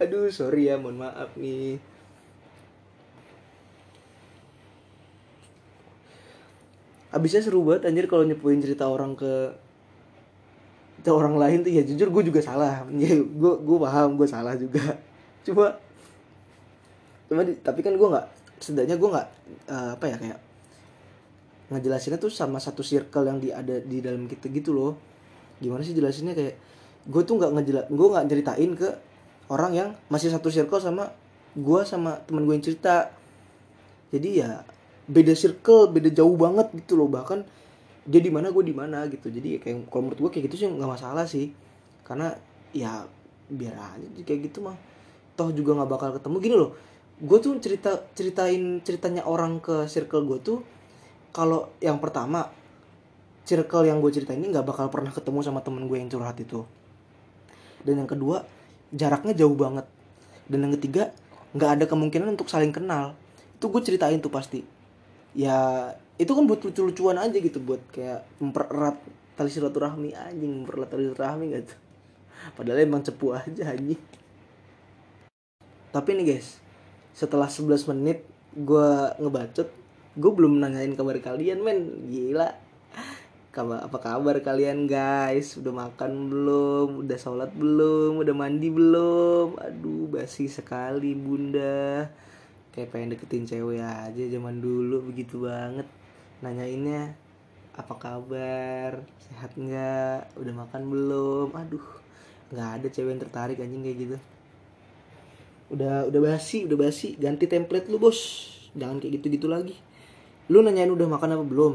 Aduh 0.00 0.30
sorry 0.32 0.70
ya 0.70 0.78
mohon 0.80 1.02
maaf 1.02 1.34
nih. 1.36 1.76
Abisnya 7.10 7.42
seru 7.42 7.66
banget 7.66 7.90
anjir 7.90 8.06
kalau 8.06 8.22
nyepuin 8.22 8.62
cerita 8.62 8.86
orang 8.86 9.18
ke 9.18 9.50
itu 11.02 11.10
orang 11.10 11.34
lain 11.34 11.66
tuh. 11.66 11.72
Ya 11.74 11.82
jujur 11.82 12.08
gue 12.14 12.22
juga 12.30 12.40
salah. 12.40 12.86
Ya 12.94 13.18
gue 13.18 13.52
gue 13.60 13.78
paham 13.82 14.14
gue 14.14 14.28
salah 14.30 14.54
juga 14.54 15.09
cuma 15.46 15.76
cuma 17.30 17.40
di- 17.46 17.60
tapi 17.62 17.80
kan 17.80 17.94
gue 17.94 18.08
nggak 18.10 18.26
setidaknya 18.60 18.96
gue 19.00 19.08
nggak 19.08 19.28
eh, 19.70 19.90
apa 19.96 20.04
ya 20.10 20.16
kayak 20.20 20.38
ngejelasinnya 21.70 22.18
tuh 22.18 22.28
sama 22.34 22.58
satu 22.58 22.82
circle 22.82 23.30
yang 23.30 23.38
di 23.38 23.54
ada 23.54 23.78
di 23.78 24.02
dalam 24.02 24.26
kita 24.26 24.50
gitu 24.50 24.74
loh. 24.74 24.98
Gimana 25.62 25.86
sih 25.86 25.94
jelasinnya? 25.94 26.34
Kayak 26.34 26.58
gue 27.06 27.22
tuh 27.22 27.38
nggak 27.38 27.50
ngejelas 27.54 27.84
gue 27.88 28.06
nggak 28.10 28.24
ceritain 28.26 28.70
ke 28.74 28.88
orang 29.48 29.72
yang 29.72 29.88
masih 30.10 30.34
satu 30.34 30.50
circle 30.50 30.82
sama 30.82 31.14
gue 31.54 31.80
sama 31.86 32.18
teman 32.26 32.42
gue 32.44 32.54
yang 32.58 32.66
cerita. 32.66 33.14
Jadi 34.10 34.42
ya 34.42 34.66
beda 35.06 35.34
circle 35.38 35.94
beda 35.94 36.10
jauh 36.10 36.34
banget 36.34 36.74
gitu 36.74 36.98
loh. 36.98 37.06
Bahkan 37.06 37.46
dia 38.10 38.18
di 38.18 38.34
mana 38.34 38.50
gue 38.50 38.64
di 38.66 38.74
mana 38.74 39.06
gitu. 39.06 39.30
Jadi 39.30 39.48
ya 39.54 39.58
kayak 39.62 39.86
kalau 39.94 40.10
menurut 40.10 40.18
gue 40.26 40.30
kayak 40.34 40.50
gitu 40.50 40.66
sih 40.66 40.66
nggak 40.66 40.90
masalah 40.90 41.22
sih. 41.22 41.54
Karena 42.02 42.34
ya 42.74 43.06
biar 43.46 43.74
aja 43.78 44.06
kayak 44.26 44.50
gitu 44.50 44.62
mah 44.62 44.89
toh 45.40 45.48
juga 45.56 45.72
nggak 45.80 45.88
bakal 45.88 46.10
ketemu. 46.20 46.36
Gini 46.44 46.56
loh 46.60 46.72
gue 47.20 47.38
tuh 47.40 47.56
cerita 47.60 48.00
ceritain 48.12 48.80
ceritanya 48.84 49.24
orang 49.24 49.60
ke 49.60 49.84
circle 49.88 50.24
gue 50.24 50.38
tuh 50.40 50.58
kalau 51.36 51.68
yang 51.80 52.00
pertama 52.00 52.48
circle 53.44 53.84
yang 53.88 54.00
gue 54.00 54.08
ceritain 54.12 54.40
ini 54.40 54.52
nggak 54.52 54.64
bakal 54.68 54.88
pernah 54.92 55.12
ketemu 55.12 55.40
sama 55.40 55.64
temen 55.64 55.88
gue 55.88 55.96
yang 55.96 56.12
curhat 56.12 56.36
itu. 56.36 56.68
Dan 57.80 58.04
yang 58.04 58.10
kedua 58.12 58.44
jaraknya 58.92 59.32
jauh 59.32 59.56
banget. 59.56 59.88
Dan 60.44 60.68
yang 60.68 60.76
ketiga 60.76 61.16
nggak 61.56 61.70
ada 61.80 61.84
kemungkinan 61.88 62.36
untuk 62.36 62.52
saling 62.52 62.76
kenal. 62.76 63.16
Itu 63.56 63.72
gue 63.72 63.80
ceritain 63.80 64.20
tuh 64.20 64.28
pasti. 64.28 64.60
Ya 65.32 65.88
itu 66.20 66.36
kan 66.36 66.44
buat 66.44 66.60
lucu-lucuan 66.60 67.16
aja 67.16 67.32
gitu 67.32 67.64
buat 67.64 67.80
kayak 67.96 68.28
mempererat 68.44 69.00
tali 69.40 69.48
silaturahmi. 69.48 70.12
Anjing 70.12 70.52
mempererat 70.60 70.92
tali 70.92 71.08
silaturahmi 71.08 71.48
gitu 71.56 71.74
padahal 72.56 72.80
emang 72.80 73.04
cepu 73.04 73.36
aja 73.36 73.72
anjing 73.72 74.00
tapi 75.90 76.16
nih 76.18 76.36
guys 76.36 76.62
setelah 77.14 77.50
11 77.50 77.90
menit 77.90 78.22
gue 78.54 78.90
ngebacot 79.18 79.80
gue 80.18 80.32
belum 80.34 80.58
nanyain 80.58 80.90
kabar 80.98 81.22
kalian 81.22 81.62
men. 81.62 82.10
Gila. 82.10 82.50
Kabar 83.50 83.82
apa 83.86 83.98
kabar 83.98 84.36
kalian 84.42 84.90
guys? 84.90 85.54
Udah 85.54 85.70
makan 85.70 86.30
belum? 86.30 87.06
Udah 87.06 87.18
sholat 87.18 87.50
belum? 87.54 88.18
Udah 88.18 88.34
mandi 88.34 88.68
belum? 88.70 89.58
Aduh 89.58 90.10
basi 90.10 90.50
sekali 90.50 91.14
bunda. 91.14 92.10
Kayak 92.74 92.90
pengen 92.94 93.14
deketin 93.14 93.46
cewek 93.46 93.82
aja 93.82 94.24
zaman 94.30 94.58
dulu 94.58 95.02
begitu 95.10 95.46
banget. 95.46 95.86
Nanyainnya 96.42 97.14
apa 97.74 97.94
kabar? 97.98 99.02
Sehat 99.18 99.54
nggak? 99.54 100.34
Udah 100.38 100.54
makan 100.54 100.82
belum? 100.90 101.48
Aduh 101.54 101.86
nggak 102.50 102.70
ada 102.82 102.86
cewek 102.90 103.14
yang 103.14 103.22
tertarik 103.22 103.62
anjing 103.62 103.86
kayak 103.86 103.98
gitu 103.98 104.16
udah 105.70 106.10
udah 106.10 106.20
basi 106.20 106.66
udah 106.66 106.78
basi. 106.78 107.14
Ganti 107.16 107.46
template 107.46 107.86
lu 107.86 108.02
bos. 108.02 108.18
Jangan 108.74 108.98
kayak 108.98 109.22
gitu 109.22 109.26
gitu 109.34 109.46
lagi. 109.46 109.74
Lu 110.50 110.62
nanyain 110.62 110.90
udah 110.90 111.06
makan 111.06 111.38
apa 111.38 111.44
belum? 111.46 111.74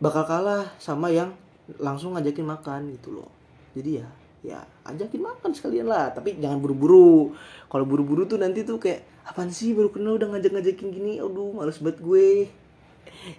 Bakal 0.00 0.24
kalah 0.28 0.64
sama 0.76 1.08
yang 1.12 1.32
langsung 1.80 2.16
ngajakin 2.16 2.46
makan 2.46 2.92
gitu 2.96 3.20
loh. 3.20 3.30
Jadi 3.76 4.00
ya 4.00 4.08
ya 4.40 4.60
ajakin 4.88 5.20
makan 5.20 5.50
sekalian 5.52 5.88
lah. 5.88 6.12
Tapi 6.12 6.40
jangan 6.40 6.60
buru-buru. 6.60 7.32
Kalau 7.68 7.84
buru-buru 7.88 8.28
tuh 8.28 8.40
nanti 8.40 8.64
tuh 8.64 8.80
kayak 8.80 9.04
apaan 9.24 9.52
sih? 9.52 9.72
Baru 9.72 9.92
kenal 9.92 10.20
udah 10.20 10.28
ngajak-ngajakin 10.36 10.88
gini. 10.92 11.12
Aduh 11.20 11.56
males 11.56 11.80
banget 11.80 12.00
gue. 12.04 12.48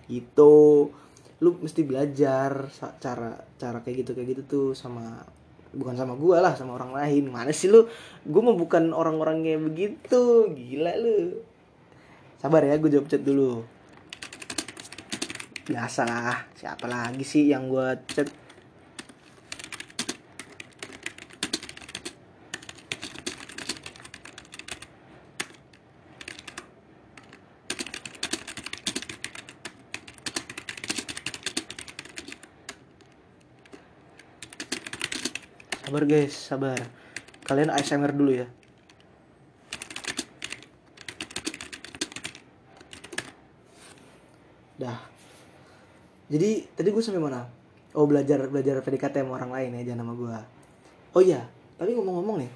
Gitu. 0.09 0.55
Lu 1.41 1.49
mesti 1.57 1.81
belajar 1.81 2.69
cara 3.01 3.41
cara 3.57 3.77
kayak 3.81 4.05
gitu 4.05 4.11
kayak 4.13 4.29
gitu 4.37 4.41
tuh 4.45 4.67
sama 4.77 5.25
bukan 5.71 5.95
sama 5.95 6.13
gua 6.19 6.43
lah 6.43 6.53
sama 6.55 6.75
orang 6.75 6.91
lain. 6.95 7.31
Mana 7.31 7.51
sih 7.55 7.71
lu? 7.71 7.87
Gue 8.27 8.41
mau 8.43 8.55
bukan 8.55 8.91
orang-orang 8.91 9.43
kayak 9.43 9.61
begitu. 9.71 10.51
Gila 10.51 10.93
lu. 10.99 11.39
Sabar 12.41 12.65
ya 12.65 12.75
gue 12.75 12.89
jawab 12.89 13.07
chat 13.07 13.21
dulu. 13.21 13.63
Biasalah 15.69 16.51
siapa 16.57 16.89
lagi 16.89 17.23
sih 17.23 17.47
yang 17.47 17.69
gua 17.69 17.95
chat 18.09 18.27
sabar 35.91 36.07
guys 36.07 36.31
sabar. 36.31 36.79
Kalian 37.43 37.67
ASMR 37.67 38.15
dulu 38.15 38.31
ya. 38.31 38.47
Dah. 44.79 45.03
Jadi 46.31 46.63
tadi 46.71 46.95
gue 46.95 47.03
sampai 47.03 47.19
mana? 47.19 47.43
Oh 47.91 48.07
belajar 48.07 48.39
belajar 48.47 48.79
PDKT 48.79 49.19
sama 49.19 49.35
orang 49.35 49.51
lain 49.51 49.83
ya 49.83 49.91
jangan 49.91 50.07
sama 50.07 50.13
gue 50.15 50.31
oh 51.11 51.19
iya. 51.19 51.43
Tapi 51.75 51.91
ngomong-ngomong 51.91 52.39
nih 52.39 52.51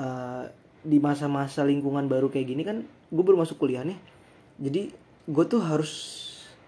eh, 0.00 0.44
di 0.88 0.96
masa-masa 0.96 1.68
lingkungan 1.68 2.08
baru 2.08 2.32
kayak 2.32 2.48
gini 2.48 2.64
kan 2.64 2.80
gue 3.12 3.24
baru 3.28 3.44
masuk 3.44 3.60
kuliah 3.60 3.84
nih. 3.84 4.00
Jadi 4.56 4.88
gue 5.28 5.44
tuh 5.44 5.60
harus 5.60 5.92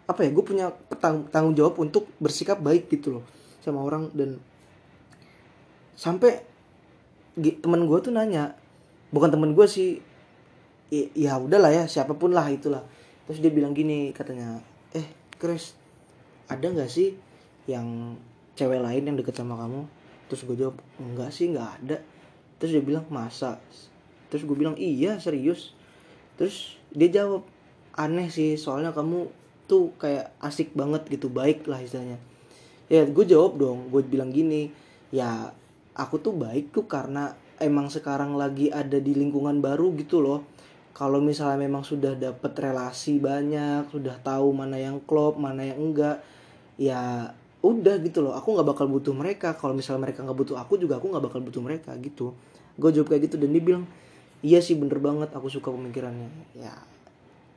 apa 0.04 0.28
ya 0.28 0.28
gue 0.28 0.44
punya 0.44 0.68
petang- 0.92 1.24
tanggung 1.32 1.56
jawab 1.56 1.80
untuk 1.80 2.04
bersikap 2.20 2.60
baik 2.60 2.92
gitu 2.92 3.16
loh 3.16 3.24
sama 3.64 3.80
orang 3.80 4.12
dan 4.12 4.36
sampai 5.98 6.46
temen 7.34 7.90
gue 7.90 7.98
tuh 7.98 8.14
nanya 8.14 8.54
bukan 9.10 9.34
temen 9.34 9.50
gue 9.58 9.66
sih 9.66 9.98
ya 10.94 11.36
udahlah 11.42 11.74
ya 11.74 11.84
siapa 11.90 12.14
pun 12.14 12.30
lah 12.30 12.46
itulah. 12.48 12.86
Terus 13.26 13.42
dia 13.42 13.50
bilang 13.50 13.74
gini 13.74 14.14
katanya 14.14 14.62
eh 14.94 15.04
Chris 15.36 15.74
ada 16.48 16.64
nggak 16.64 16.88
sih 16.88 17.12
yang 17.68 18.16
cewek 18.54 18.80
lain 18.80 19.02
yang 19.04 19.16
deket 19.18 19.36
sama 19.36 19.58
kamu? 19.58 19.84
Terus 20.30 20.40
gue 20.46 20.56
jawab 20.56 20.76
enggak 21.02 21.34
sih 21.34 21.50
nggak 21.50 21.68
ada. 21.82 21.98
Terus 22.62 22.70
dia 22.78 22.84
bilang 22.86 23.04
masa? 23.10 23.58
Terus 24.30 24.46
gue 24.46 24.56
bilang 24.56 24.78
iya 24.78 25.18
serius. 25.20 25.74
Terus 26.38 26.78
dia 26.94 27.10
jawab 27.10 27.44
aneh 27.98 28.30
sih 28.30 28.54
soalnya 28.54 28.94
kamu 28.94 29.28
tuh 29.68 29.92
kayak 30.00 30.32
asik 30.40 30.72
banget 30.72 31.04
gitu 31.10 31.28
baik 31.28 31.68
lah 31.68 31.82
istilahnya. 31.82 32.16
Ya 32.88 33.04
gue 33.04 33.24
jawab 33.28 33.60
dong 33.60 33.92
gue 33.92 34.00
bilang 34.06 34.32
gini 34.32 34.72
ya 35.12 35.52
aku 35.98 36.22
tuh 36.22 36.32
baik 36.38 36.70
tuh 36.70 36.86
karena 36.86 37.34
emang 37.58 37.90
sekarang 37.90 38.38
lagi 38.38 38.70
ada 38.70 39.02
di 39.02 39.12
lingkungan 39.18 39.58
baru 39.58 39.90
gitu 39.98 40.22
loh. 40.22 40.46
Kalau 40.94 41.22
misalnya 41.22 41.62
memang 41.62 41.86
sudah 41.86 42.14
dapet 42.18 42.54
relasi 42.58 43.22
banyak 43.22 43.90
sudah 43.90 44.18
tahu 44.18 44.50
mana 44.50 44.78
yang 44.78 44.98
klop 45.06 45.38
mana 45.38 45.62
yang 45.66 45.78
enggak 45.78 46.22
ya 46.78 47.34
udah 47.62 47.98
gitu 48.02 48.22
loh. 48.22 48.34
Aku 48.38 48.54
nggak 48.54 48.66
bakal 48.66 48.86
butuh 48.86 49.14
mereka. 49.14 49.54
Kalau 49.58 49.74
misalnya 49.74 50.10
mereka 50.10 50.22
nggak 50.22 50.38
butuh 50.38 50.56
aku 50.58 50.78
juga 50.78 50.98
aku 51.02 51.10
nggak 51.10 51.24
bakal 51.26 51.40
butuh 51.42 51.62
mereka 51.62 51.94
gitu. 51.98 52.34
Gue 52.78 52.90
jawab 52.94 53.14
kayak 53.14 53.30
gitu 53.30 53.36
dan 53.38 53.50
dia 53.50 53.62
bilang 53.62 53.84
iya 54.42 54.62
sih 54.62 54.78
bener 54.78 55.02
banget 55.02 55.34
aku 55.34 55.50
suka 55.50 55.70
pemikirannya. 55.74 56.30
Ya 56.54 56.74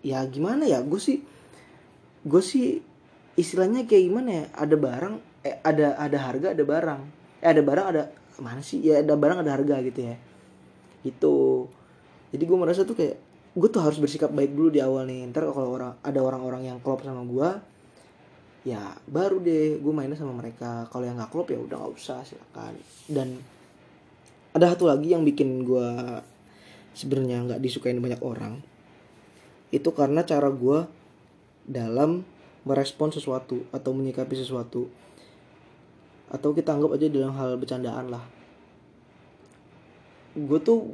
ya 0.02 0.22
gimana 0.26 0.66
ya? 0.66 0.82
Gue 0.82 1.02
sih 1.02 1.22
gue 2.22 2.42
sih 2.42 2.82
istilahnya 3.38 3.86
kayak 3.90 4.04
gimana 4.06 4.30
ya? 4.30 4.46
Ada 4.54 4.76
barang 4.78 5.16
eh, 5.46 5.58
ada 5.62 5.98
ada 5.98 6.18
harga 6.18 6.48
ada 6.54 6.64
barang. 6.66 7.02
Eh 7.42 7.50
ada 7.50 7.62
barang 7.66 7.88
ada 7.90 8.04
mana 8.42 8.66
sih? 8.66 8.82
Ya 8.82 9.06
ada 9.06 9.14
barang 9.14 9.46
ada 9.46 9.54
harga 9.54 9.78
gitu 9.86 10.02
ya. 10.02 10.16
Gitu. 11.06 11.70
Jadi 12.34 12.44
gue 12.44 12.58
merasa 12.58 12.82
tuh 12.82 12.98
kayak 12.98 13.16
gue 13.54 13.70
tuh 13.70 13.82
harus 13.84 14.02
bersikap 14.02 14.34
baik 14.34 14.58
dulu 14.58 14.74
di 14.74 14.82
awal 14.82 15.06
nih. 15.06 15.30
Ntar 15.30 15.46
kalau 15.54 15.78
orang 15.78 15.94
ada 16.02 16.20
orang-orang 16.20 16.74
yang 16.74 16.78
klop 16.82 17.06
sama 17.06 17.22
gue 17.22 17.50
ya 18.62 18.94
baru 19.10 19.42
deh 19.42 19.78
gue 19.78 19.94
mainnya 19.94 20.18
sama 20.18 20.34
mereka. 20.34 20.90
Kalau 20.90 21.06
yang 21.06 21.22
nggak 21.22 21.30
klop 21.30 21.54
ya 21.54 21.62
udah 21.62 21.78
nggak 21.78 21.94
usah 21.94 22.26
silakan. 22.26 22.74
Dan 23.06 23.38
ada 24.52 24.66
satu 24.74 24.90
lagi 24.90 25.14
yang 25.14 25.22
bikin 25.22 25.64
gue 25.64 25.88
sebenarnya 26.92 27.48
nggak 27.48 27.62
disukain 27.64 28.04
banyak 28.04 28.20
orang 28.20 28.60
itu 29.72 29.90
karena 29.96 30.28
cara 30.28 30.52
gue 30.52 30.84
dalam 31.64 32.28
merespon 32.68 33.10
sesuatu 33.10 33.64
atau 33.72 33.96
menyikapi 33.96 34.36
sesuatu 34.36 34.92
atau 36.32 36.56
kita 36.56 36.72
anggap 36.72 36.96
aja 36.96 37.12
dalam 37.12 37.36
hal 37.36 37.60
bercandaan 37.60 38.08
lah. 38.08 38.24
Gue 40.32 40.60
tuh 40.64 40.88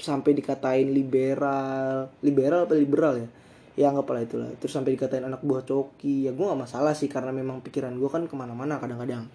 sampai 0.00 0.32
dikatain 0.32 0.88
liberal. 0.88 2.08
Liberal 2.24 2.64
apa 2.64 2.72
liberal 2.72 3.20
ya? 3.20 3.28
Ya 3.76 3.86
anggaplah 3.92 4.24
itulah. 4.24 4.48
Terus 4.56 4.72
sampai 4.72 4.96
dikatain 4.96 5.28
anak 5.28 5.44
buah 5.44 5.60
coki. 5.62 6.24
Ya 6.24 6.32
gue 6.32 6.44
nggak 6.44 6.60
masalah 6.64 6.96
sih 6.96 7.06
karena 7.12 7.30
memang 7.30 7.60
pikiran 7.60 7.92
gue 8.00 8.08
kan 8.08 8.24
ke 8.24 8.32
mana-mana 8.32 8.80
kadang-kadang. 8.80 9.28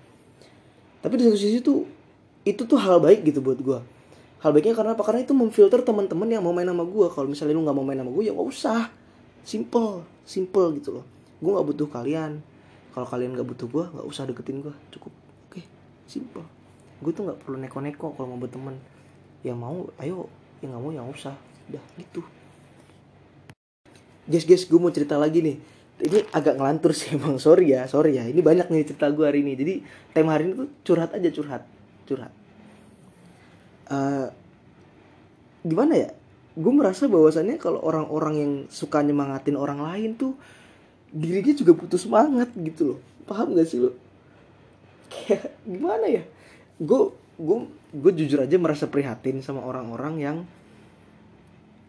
Tapi 1.05 1.13
di 1.21 1.23
satu 1.29 1.37
sisi 1.37 1.61
tuh 1.61 1.85
itu 2.41 2.65
tuh 2.65 2.81
hal 2.81 2.97
baik 2.97 3.21
gitu 3.29 3.43
buat 3.43 3.61
gue 3.61 3.79
hal 4.37 4.53
baiknya 4.53 4.77
karena 4.77 4.93
apa? 4.93 5.03
Karena 5.03 5.25
itu 5.25 5.33
memfilter 5.33 5.81
teman-teman 5.81 6.29
yang 6.29 6.45
mau 6.45 6.53
main 6.53 6.69
sama 6.69 6.85
gue 6.85 7.07
kalau 7.09 7.27
misalnya 7.27 7.57
lu 7.57 7.65
nggak 7.65 7.77
mau 7.77 7.85
main 7.85 7.99
sama 7.99 8.11
gue 8.13 8.23
ya 8.25 8.33
nggak 8.33 8.49
usah. 8.49 8.81
Simple. 9.41 10.05
Simple 10.27 10.67
gitu 10.77 10.89
loh. 11.01 11.05
Gue 11.41 11.51
nggak 11.57 11.67
butuh 11.73 11.87
kalian. 11.89 12.41
Kalau 12.93 13.07
kalian 13.09 13.33
nggak 13.37 13.47
butuh 13.47 13.67
gue 13.69 13.85
nggak 13.93 14.07
usah 14.09 14.23
deketin 14.25 14.61
gue 14.65 14.73
cukup 14.93 15.26
simple 16.07 16.57
gue 16.97 17.11
tuh 17.13 17.29
nggak 17.29 17.39
perlu 17.45 17.57
neko-neko 17.61 18.13
kalau 18.17 18.33
mau 18.33 18.39
berteman. 18.41 18.75
Yang 19.45 19.57
mau 19.57 19.77
ayo. 20.01 20.25
Yang 20.61 20.69
nggak 20.73 20.81
mau 20.81 20.91
yang 20.93 21.07
usah. 21.09 21.35
Udah 21.69 21.83
gitu. 21.99 22.21
Guys 24.27 24.43
guys 24.43 24.65
gue 24.65 24.79
mau 24.79 24.89
cerita 24.89 25.15
lagi 25.15 25.45
nih. 25.45 25.57
Ini 25.97 26.29
agak 26.33 26.57
ngelantur 26.57 26.93
sih 26.97 27.13
emang. 27.17 27.37
Sorry 27.37 27.73
ya 27.73 27.85
sorry 27.85 28.17
ya. 28.17 28.25
Ini 28.25 28.41
banyak 28.41 28.67
nih 28.73 28.93
cerita 28.93 29.09
gue 29.13 29.25
hari 29.25 29.45
ini. 29.45 29.53
Jadi 29.53 29.73
tema 30.13 30.33
hari 30.33 30.49
ini 30.49 30.53
tuh 30.57 30.69
curhat 30.81 31.13
aja 31.13 31.29
curhat. 31.29 31.63
Curhat. 32.09 32.33
Uh, 33.87 34.27
gimana 35.61 35.93
ya? 35.93 36.09
Gue 36.57 36.73
merasa 36.73 37.05
bahwasannya 37.05 37.61
kalau 37.61 37.77
orang-orang 37.85 38.33
yang 38.33 38.53
suka 38.73 39.05
nyemangatin 39.05 39.53
orang 39.53 39.85
lain 39.85 40.17
tuh 40.17 40.33
dirinya 41.13 41.53
juga 41.53 41.77
butuh 41.77 42.01
semangat 42.01 42.49
gitu 42.57 42.97
loh. 42.97 42.99
Paham 43.29 43.53
gak 43.53 43.69
sih 43.69 43.77
lo 43.77 44.06
kayak 45.25 45.57
gimana 45.65 46.05
ya? 46.05 46.23
Gue 46.77 47.13
gue 47.37 47.57
gue 47.93 48.11
jujur 48.23 48.41
aja 48.41 48.57
merasa 48.57 48.89
prihatin 48.89 49.41
sama 49.45 49.61
orang-orang 49.61 50.15
yang 50.17 50.37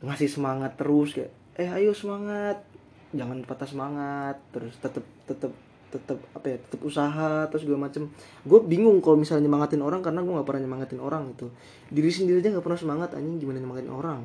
ngasih 0.05 0.31
semangat 0.31 0.79
terus 0.79 1.17
kayak 1.17 1.33
eh 1.59 1.67
ayo 1.67 1.91
semangat 1.91 2.63
jangan 3.11 3.43
patah 3.43 3.67
semangat 3.67 4.37
terus 4.55 4.79
tetep 4.79 5.03
tetep 5.27 5.51
tetep 5.89 6.21
apa 6.37 6.47
ya 6.53 6.57
tetep 6.61 6.81
usaha 6.85 7.49
terus 7.49 7.65
gue 7.65 7.75
macem. 7.75 8.13
Gue 8.45 8.61
bingung 8.61 9.01
kalau 9.01 9.17
misalnya 9.17 9.49
nyemangatin 9.49 9.81
orang 9.81 10.05
karena 10.05 10.21
gue 10.21 10.33
nggak 10.37 10.49
pernah 10.49 10.63
nyemangatin 10.69 11.01
orang 11.01 11.33
itu 11.33 11.49
diri 11.89 12.11
sendiri 12.13 12.45
aja 12.45 12.53
nggak 12.53 12.65
pernah 12.65 12.81
semangat 12.81 13.17
anjing 13.17 13.41
gimana 13.41 13.59
nyemangatin 13.59 13.93
orang? 13.93 14.21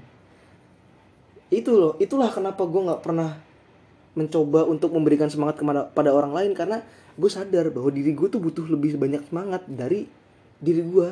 Itu 1.47 1.71
loh 1.79 1.93
itulah 2.03 2.29
kenapa 2.29 2.67
gue 2.67 2.81
nggak 2.83 3.01
pernah 3.01 3.39
mencoba 4.13 4.67
untuk 4.69 4.93
memberikan 4.93 5.31
semangat 5.31 5.57
kepada 5.57 5.89
pada 5.89 6.11
orang 6.13 6.35
lain 6.35 6.51
karena 6.53 6.85
gue 7.13 7.29
sadar 7.29 7.69
bahwa 7.69 7.93
diri 7.93 8.11
gue 8.17 8.27
tuh 8.29 8.41
butuh 8.41 8.65
lebih 8.65 8.97
banyak 8.97 9.21
semangat 9.29 9.61
dari 9.69 10.09
diri 10.57 10.81
gue 10.81 11.07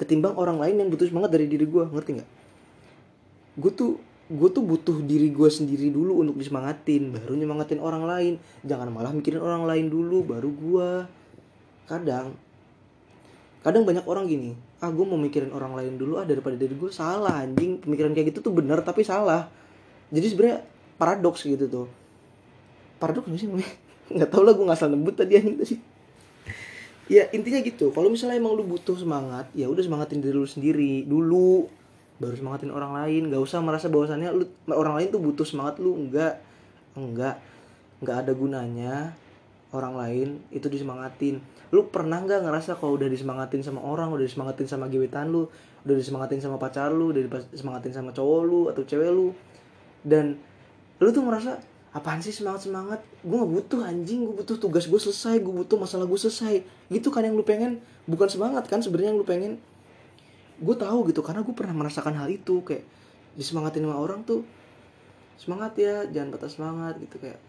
ketimbang 0.00 0.36
orang 0.36 0.60
lain 0.60 0.80
yang 0.80 0.88
butuh 0.92 1.08
semangat 1.08 1.32
dari 1.32 1.48
diri 1.48 1.64
gue 1.64 1.84
ngerti 1.84 2.10
nggak? 2.20 2.30
Gue 3.56 3.72
tuh 3.72 3.92
gue 4.26 4.48
tuh 4.50 4.64
butuh 4.64 4.98
diri 5.06 5.30
gue 5.30 5.48
sendiri 5.48 5.88
dulu 5.88 6.18
untuk 6.18 6.36
disemangatin 6.36 7.12
baru 7.12 7.32
nyemangatin 7.36 7.80
orang 7.80 8.04
lain. 8.04 8.34
Jangan 8.64 8.88
malah 8.92 9.12
mikirin 9.12 9.40
orang 9.40 9.64
lain 9.64 9.88
dulu 9.92 10.24
baru 10.24 10.50
gue 10.52 10.90
kadang 11.86 12.34
kadang 13.62 13.82
banyak 13.82 14.06
orang 14.06 14.30
gini 14.30 14.54
ah 14.78 14.92
gue 14.92 15.04
mau 15.06 15.18
mikirin 15.18 15.50
orang 15.50 15.74
lain 15.74 15.96
dulu 15.96 16.20
ah 16.20 16.26
daripada 16.28 16.56
diri 16.56 16.76
gue 16.76 16.88
salah 16.92 17.44
anjing. 17.44 17.80
Pemikiran 17.80 18.12
kayak 18.16 18.32
gitu 18.32 18.40
tuh 18.44 18.52
bener 18.56 18.80
tapi 18.80 19.04
salah. 19.04 19.48
Jadi 20.12 20.26
sebenarnya 20.32 20.58
paradoks 20.96 21.44
gitu 21.44 21.68
tuh. 21.68 21.88
Paradoks 22.96 23.28
sih 23.36 23.48
nggak 24.12 24.28
tau 24.30 24.42
lah 24.46 24.52
gue 24.54 24.64
nggak 24.64 24.78
salah 24.78 24.92
nebut 24.94 25.14
tadi 25.14 25.38
anjing 25.38 25.58
sih. 25.66 25.80
Ya 27.06 27.30
intinya 27.30 27.62
gitu. 27.62 27.94
Kalau 27.94 28.10
misalnya 28.10 28.38
emang 28.38 28.58
lu 28.58 28.66
butuh 28.66 28.98
semangat 28.98 29.46
ya 29.54 29.70
udah 29.70 29.82
semangatin 29.82 30.18
diri 30.18 30.34
lu 30.34 30.46
sendiri 30.46 31.06
dulu 31.06 31.70
baru 32.18 32.34
semangatin 32.34 32.70
orang 32.74 32.92
lain. 32.94 33.30
Nggak 33.30 33.42
usah 33.42 33.62
merasa 33.62 33.86
bahwasannya 33.86 34.30
lu 34.34 34.44
orang 34.74 34.98
lain 34.98 35.08
tuh 35.14 35.22
butuh 35.22 35.46
semangat 35.46 35.78
lu. 35.78 35.94
Enggak 35.94 36.42
enggak 36.98 37.38
nggak 38.02 38.16
ada 38.26 38.32
gunanya 38.34 38.94
orang 39.70 39.94
lain 39.94 40.28
itu 40.50 40.66
disemangatin. 40.66 41.38
Lu 41.70 41.90
pernah 41.90 42.22
nggak 42.22 42.42
ngerasa 42.46 42.78
kalau 42.78 42.98
udah 42.98 43.06
disemangatin 43.06 43.62
sama 43.62 43.82
orang 43.82 44.10
udah 44.10 44.26
disemangatin 44.26 44.66
sama 44.66 44.90
gebetan 44.90 45.30
lu 45.30 45.50
udah 45.86 45.94
disemangatin 45.94 46.42
sama 46.42 46.58
pacar 46.58 46.90
lu 46.90 47.14
udah 47.14 47.22
disemangatin 47.54 47.94
sama 47.94 48.10
cowok 48.10 48.40
lu 48.42 48.60
atau 48.66 48.82
cewek 48.82 49.06
lu 49.14 49.30
dan 50.02 50.34
lu 50.98 51.08
tuh 51.14 51.22
merasa 51.22 51.62
apaan 51.96 52.20
sih 52.20 52.28
semangat 52.28 52.68
semangat? 52.68 53.00
Gue 53.24 53.40
gak 53.40 53.52
butuh 53.56 53.80
anjing. 53.88 54.28
Gue 54.28 54.44
butuh 54.44 54.60
tugas 54.60 54.84
gue 54.84 55.00
selesai. 55.00 55.40
Gue 55.40 55.64
butuh 55.64 55.80
masalah 55.80 56.04
gue 56.04 56.20
selesai. 56.20 56.60
Gitu 56.92 57.08
kan 57.08 57.24
yang 57.24 57.32
lu 57.32 57.40
pengen. 57.40 57.80
Bukan 58.04 58.28
semangat 58.28 58.68
kan 58.68 58.84
sebenarnya 58.84 59.16
yang 59.16 59.20
lu 59.20 59.24
pengen. 59.24 59.56
Gue 60.60 60.76
tahu 60.76 61.08
gitu 61.08 61.24
karena 61.24 61.40
gue 61.40 61.56
pernah 61.56 61.72
merasakan 61.72 62.12
hal 62.20 62.28
itu. 62.28 62.60
Kayak 62.60 62.84
disemangatin 63.40 63.88
sama 63.88 63.96
orang 63.96 64.20
tuh 64.28 64.44
semangat 65.36 65.76
ya 65.80 66.04
jangan 66.12 66.36
patah 66.36 66.52
semangat 66.52 66.94
gitu. 67.00 67.16
Kayak 67.16 67.40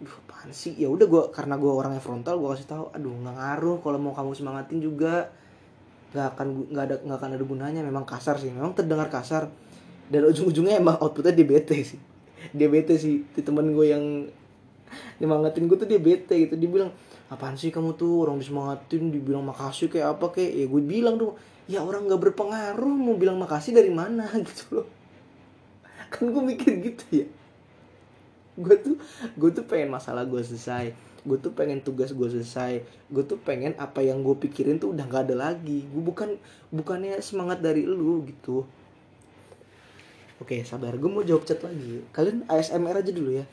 aduh 0.00 0.16
apaan 0.24 0.48
sih? 0.56 0.72
Ya 0.80 0.88
udah 0.88 1.04
gue 1.04 1.22
karena 1.36 1.60
gue 1.60 1.68
orangnya 1.68 2.00
frontal 2.00 2.40
gue 2.40 2.48
kasih 2.56 2.68
tahu 2.72 2.84
aduh 2.96 3.12
nggak 3.12 3.36
ngaruh 3.36 3.76
kalau 3.84 3.98
mau 4.00 4.16
kamu 4.16 4.32
semangatin 4.32 4.80
juga. 4.80 5.28
Nggak 6.16 6.26
akan 6.32 6.46
nggak 6.72 6.84
ada 6.88 6.96
nggak 7.04 7.18
akan 7.20 7.30
ada 7.36 7.44
gunanya. 7.44 7.80
Memang 7.84 8.08
kasar 8.08 8.40
sih. 8.40 8.48
Memang 8.48 8.72
terdengar 8.72 9.12
kasar. 9.12 9.52
Dan 10.08 10.24
ujung-ujungnya 10.24 10.80
emang 10.80 10.96
outputnya 11.04 11.36
di 11.36 11.44
bete 11.44 11.76
sih 11.84 12.07
dia 12.54 12.68
bete 12.70 12.94
sih 12.96 13.24
di 13.24 13.40
temen 13.44 13.72
gue 13.72 13.86
yang 13.88 14.04
nyemangatin 15.20 15.68
gue 15.68 15.76
tuh 15.76 15.88
dia 15.88 16.00
bete 16.00 16.34
gitu. 16.36 16.54
Dia 16.56 16.70
bilang 16.70 16.90
apaan 17.28 17.58
sih 17.58 17.68
kamu 17.68 17.94
tuh? 17.98 18.24
Orang 18.24 18.40
disemangatin 18.40 19.12
dibilang 19.12 19.44
makasih 19.44 19.92
kayak 19.92 20.18
apa 20.18 20.32
kayak? 20.32 20.52
Ya 20.54 20.66
gue 20.66 20.82
bilang 20.82 21.16
tuh 21.20 21.36
ya 21.68 21.84
orang 21.84 22.08
nggak 22.08 22.20
berpengaruh 22.30 22.94
mau 22.96 23.14
bilang 23.20 23.36
makasih 23.36 23.76
dari 23.76 23.92
mana? 23.92 24.26
Gitu 24.46 24.82
loh. 24.82 24.86
Kan 26.08 26.32
gue 26.32 26.40
mikir 26.40 26.72
gitu 26.80 27.04
ya. 27.12 27.26
Gue 28.56 28.80
tuh 28.80 28.96
gue 29.36 29.50
tuh 29.52 29.64
pengen 29.68 29.92
masalah 29.92 30.24
gue 30.24 30.40
selesai. 30.40 30.96
Gue 31.20 31.36
tuh 31.36 31.52
pengen 31.52 31.84
tugas 31.84 32.16
gue 32.16 32.28
selesai. 32.32 32.80
Gue 33.12 33.28
tuh 33.28 33.36
pengen 33.36 33.76
apa 33.76 34.00
yang 34.00 34.24
gue 34.24 34.32
pikirin 34.40 34.80
tuh 34.80 34.96
udah 34.96 35.04
gak 35.04 35.28
ada 35.28 35.52
lagi. 35.52 35.84
Gue 35.84 36.00
bukan 36.00 36.40
bukannya 36.72 37.20
semangat 37.20 37.60
dari 37.60 37.84
lu 37.84 38.24
gitu 38.24 38.64
Oke, 40.38 40.62
sabar. 40.62 40.94
Gue 40.94 41.10
mau 41.10 41.26
jawab 41.26 41.42
chat 41.42 41.58
lagi. 41.66 41.98
Kalian 42.14 42.46
ASMR 42.46 43.02
aja 43.02 43.10
dulu 43.10 43.42
ya. 43.42 43.44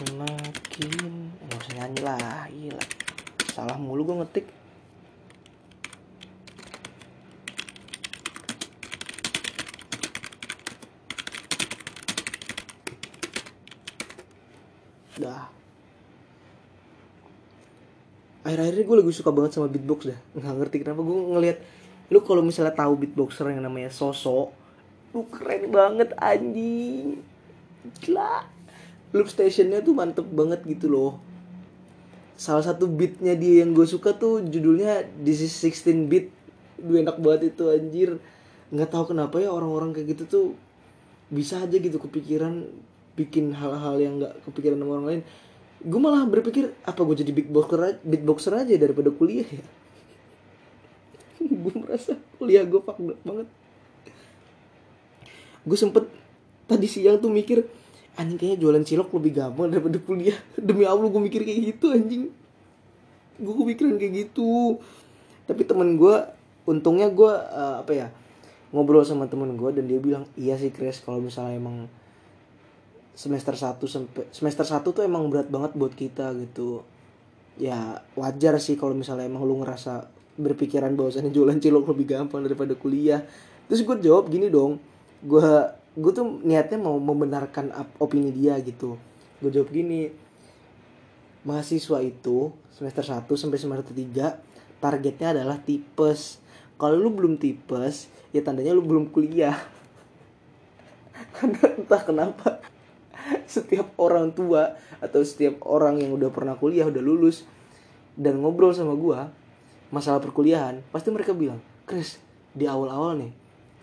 Semakin 0.00 0.92
nggak 1.44 1.60
usah 1.60 1.74
nyanyi 1.76 2.00
lah, 2.00 2.48
gila. 2.48 2.84
Salah 3.52 3.76
mulu 3.76 4.00
gue 4.08 4.16
ngetik. 4.24 4.46
dah 15.16 15.48
akhir-akhir 18.44 18.74
ini 18.78 18.84
gue 19.06 19.14
suka 19.14 19.30
banget 19.30 19.54
sama 19.54 19.70
beatbox 19.70 20.10
dah. 20.10 20.18
Nggak 20.34 20.54
ngerti 20.58 20.76
kenapa 20.82 21.00
gue 21.06 21.14
ngelihat 21.14 21.58
lu 22.10 22.18
kalau 22.26 22.42
misalnya 22.42 22.74
tahu 22.74 22.98
beatboxer 22.98 23.54
yang 23.54 23.62
namanya 23.62 23.90
Soso 23.94 24.50
lu 25.14 25.22
keren 25.30 25.70
banget 25.70 26.10
anjing. 26.18 27.22
Gila. 28.02 28.42
Loop 29.14 29.30
stationnya 29.30 29.80
tuh 29.80 29.94
mantep 29.94 30.26
banget 30.26 30.66
gitu 30.66 30.90
loh. 30.90 31.22
Salah 32.34 32.66
satu 32.66 32.90
beatnya 32.90 33.32
dia 33.38 33.62
yang 33.64 33.72
gue 33.72 33.86
suka 33.86 34.12
tuh 34.12 34.42
judulnya 34.42 35.06
This 35.22 35.40
is 35.46 35.54
16 35.54 36.10
beat. 36.10 36.34
Gue 36.76 37.00
enak 37.00 37.16
banget 37.22 37.54
itu 37.54 37.70
anjir. 37.70 38.10
Nggak 38.74 38.90
tahu 38.90 39.14
kenapa 39.14 39.38
ya 39.38 39.54
orang-orang 39.54 39.94
kayak 39.94 40.18
gitu 40.18 40.22
tuh 40.26 40.46
bisa 41.30 41.62
aja 41.62 41.78
gitu 41.78 41.96
kepikiran 41.96 42.66
bikin 43.16 43.56
hal-hal 43.56 43.96
yang 43.96 44.20
nggak 44.20 44.44
kepikiran 44.44 44.76
sama 44.76 44.92
orang 45.00 45.06
lain 45.08 45.22
gue 45.86 46.00
malah 46.02 46.26
berpikir 46.26 46.74
apa 46.82 46.98
gue 47.06 47.22
jadi 47.22 47.30
beatboxer 47.30 48.02
beatboxer 48.02 48.52
aja 48.58 48.74
daripada 48.74 49.14
kuliah 49.14 49.46
ya? 49.46 49.64
Gue 51.62 51.74
merasa 51.78 52.18
kuliah 52.42 52.66
gue 52.66 52.82
fuck 52.82 52.98
banget. 52.98 53.46
Gue 55.62 55.78
sempet 55.78 56.10
tadi 56.66 56.90
siang 56.90 57.22
tuh 57.22 57.30
mikir 57.30 57.62
anjing 58.18 58.34
kayaknya 58.34 58.58
jualan 58.58 58.82
cilok 58.82 59.14
lebih 59.14 59.32
gampang 59.38 59.70
daripada 59.70 59.98
kuliah. 60.02 60.34
Demi 60.66 60.82
allah 60.82 61.06
gue 61.06 61.22
mikir 61.22 61.46
kayak 61.46 61.78
gitu 61.78 61.94
anjing. 61.94 62.34
Gue 63.38 63.54
kepikiran 63.54 63.94
kayak 63.94 64.12
gitu. 64.26 64.82
Tapi 65.46 65.62
temen 65.62 65.94
gue 65.94 66.16
untungnya 66.66 67.06
gue 67.14 67.30
uh, 67.30 67.86
apa 67.86 67.92
ya 67.94 68.08
ngobrol 68.74 69.06
sama 69.06 69.30
temen 69.30 69.54
gue 69.54 69.70
dan 69.70 69.86
dia 69.86 70.02
bilang 70.02 70.26
iya 70.34 70.58
sih 70.58 70.74
Chris 70.74 70.98
kalau 70.98 71.22
misalnya 71.22 71.62
emang 71.62 71.86
semester 73.16 73.56
1 73.56 73.80
sampai 73.88 74.28
semester 74.28 74.68
1 74.68 74.84
tuh 74.84 75.00
emang 75.00 75.24
berat 75.32 75.48
banget 75.48 75.72
buat 75.72 75.96
kita 75.96 76.36
gitu. 76.36 76.84
Ya 77.56 78.04
wajar 78.12 78.60
sih 78.60 78.76
kalau 78.76 78.92
misalnya 78.92 79.24
emang 79.24 79.48
lu 79.48 79.64
ngerasa 79.64 80.12
berpikiran 80.36 80.92
bahwasannya 80.92 81.32
jualan 81.32 81.56
cilok 81.56 81.96
lebih 81.96 82.06
gampang 82.12 82.44
daripada 82.44 82.76
kuliah. 82.76 83.24
Terus 83.72 83.80
gue 83.82 83.96
jawab 84.04 84.28
gini 84.28 84.52
dong 84.52 84.76
gue 85.24 85.48
gue 85.96 86.12
tuh 86.12 86.44
niatnya 86.44 86.76
mau 86.76 87.00
membenarkan 87.00 87.72
opini 87.96 88.28
dia 88.36 88.60
gitu. 88.60 89.00
Gue 89.40 89.48
jawab 89.48 89.72
gini 89.72 90.12
mahasiswa 91.48 92.04
itu 92.04 92.52
semester 92.68 93.00
1 93.00 93.24
sampai 93.24 93.56
semester 93.56 93.96
3 93.96 94.76
targetnya 94.76 95.40
adalah 95.40 95.56
tipes. 95.56 96.44
Kalau 96.76 97.00
lu 97.00 97.08
belum 97.08 97.40
tipes 97.40 98.12
ya 98.36 98.44
tandanya 98.44 98.76
lu 98.76 98.84
belum 98.84 99.08
kuliah. 99.08 99.56
Karena 101.40 101.64
entah 101.80 102.02
kenapa 102.04 102.60
setiap 103.54 103.94
orang 103.98 104.34
tua 104.34 104.74
atau 104.98 105.20
setiap 105.22 105.62
orang 105.66 106.02
yang 106.02 106.14
udah 106.14 106.30
pernah 106.34 106.58
kuliah 106.58 106.86
udah 106.88 107.02
lulus 107.02 107.46
dan 108.16 108.40
ngobrol 108.40 108.72
sama 108.72 108.96
gue 108.96 109.18
masalah 109.94 110.18
perkuliahan 110.18 110.82
pasti 110.90 111.14
mereka 111.14 111.36
bilang 111.36 111.62
Chris 111.86 112.18
di 112.56 112.66
awal-awal 112.66 113.16
nih 113.20 113.32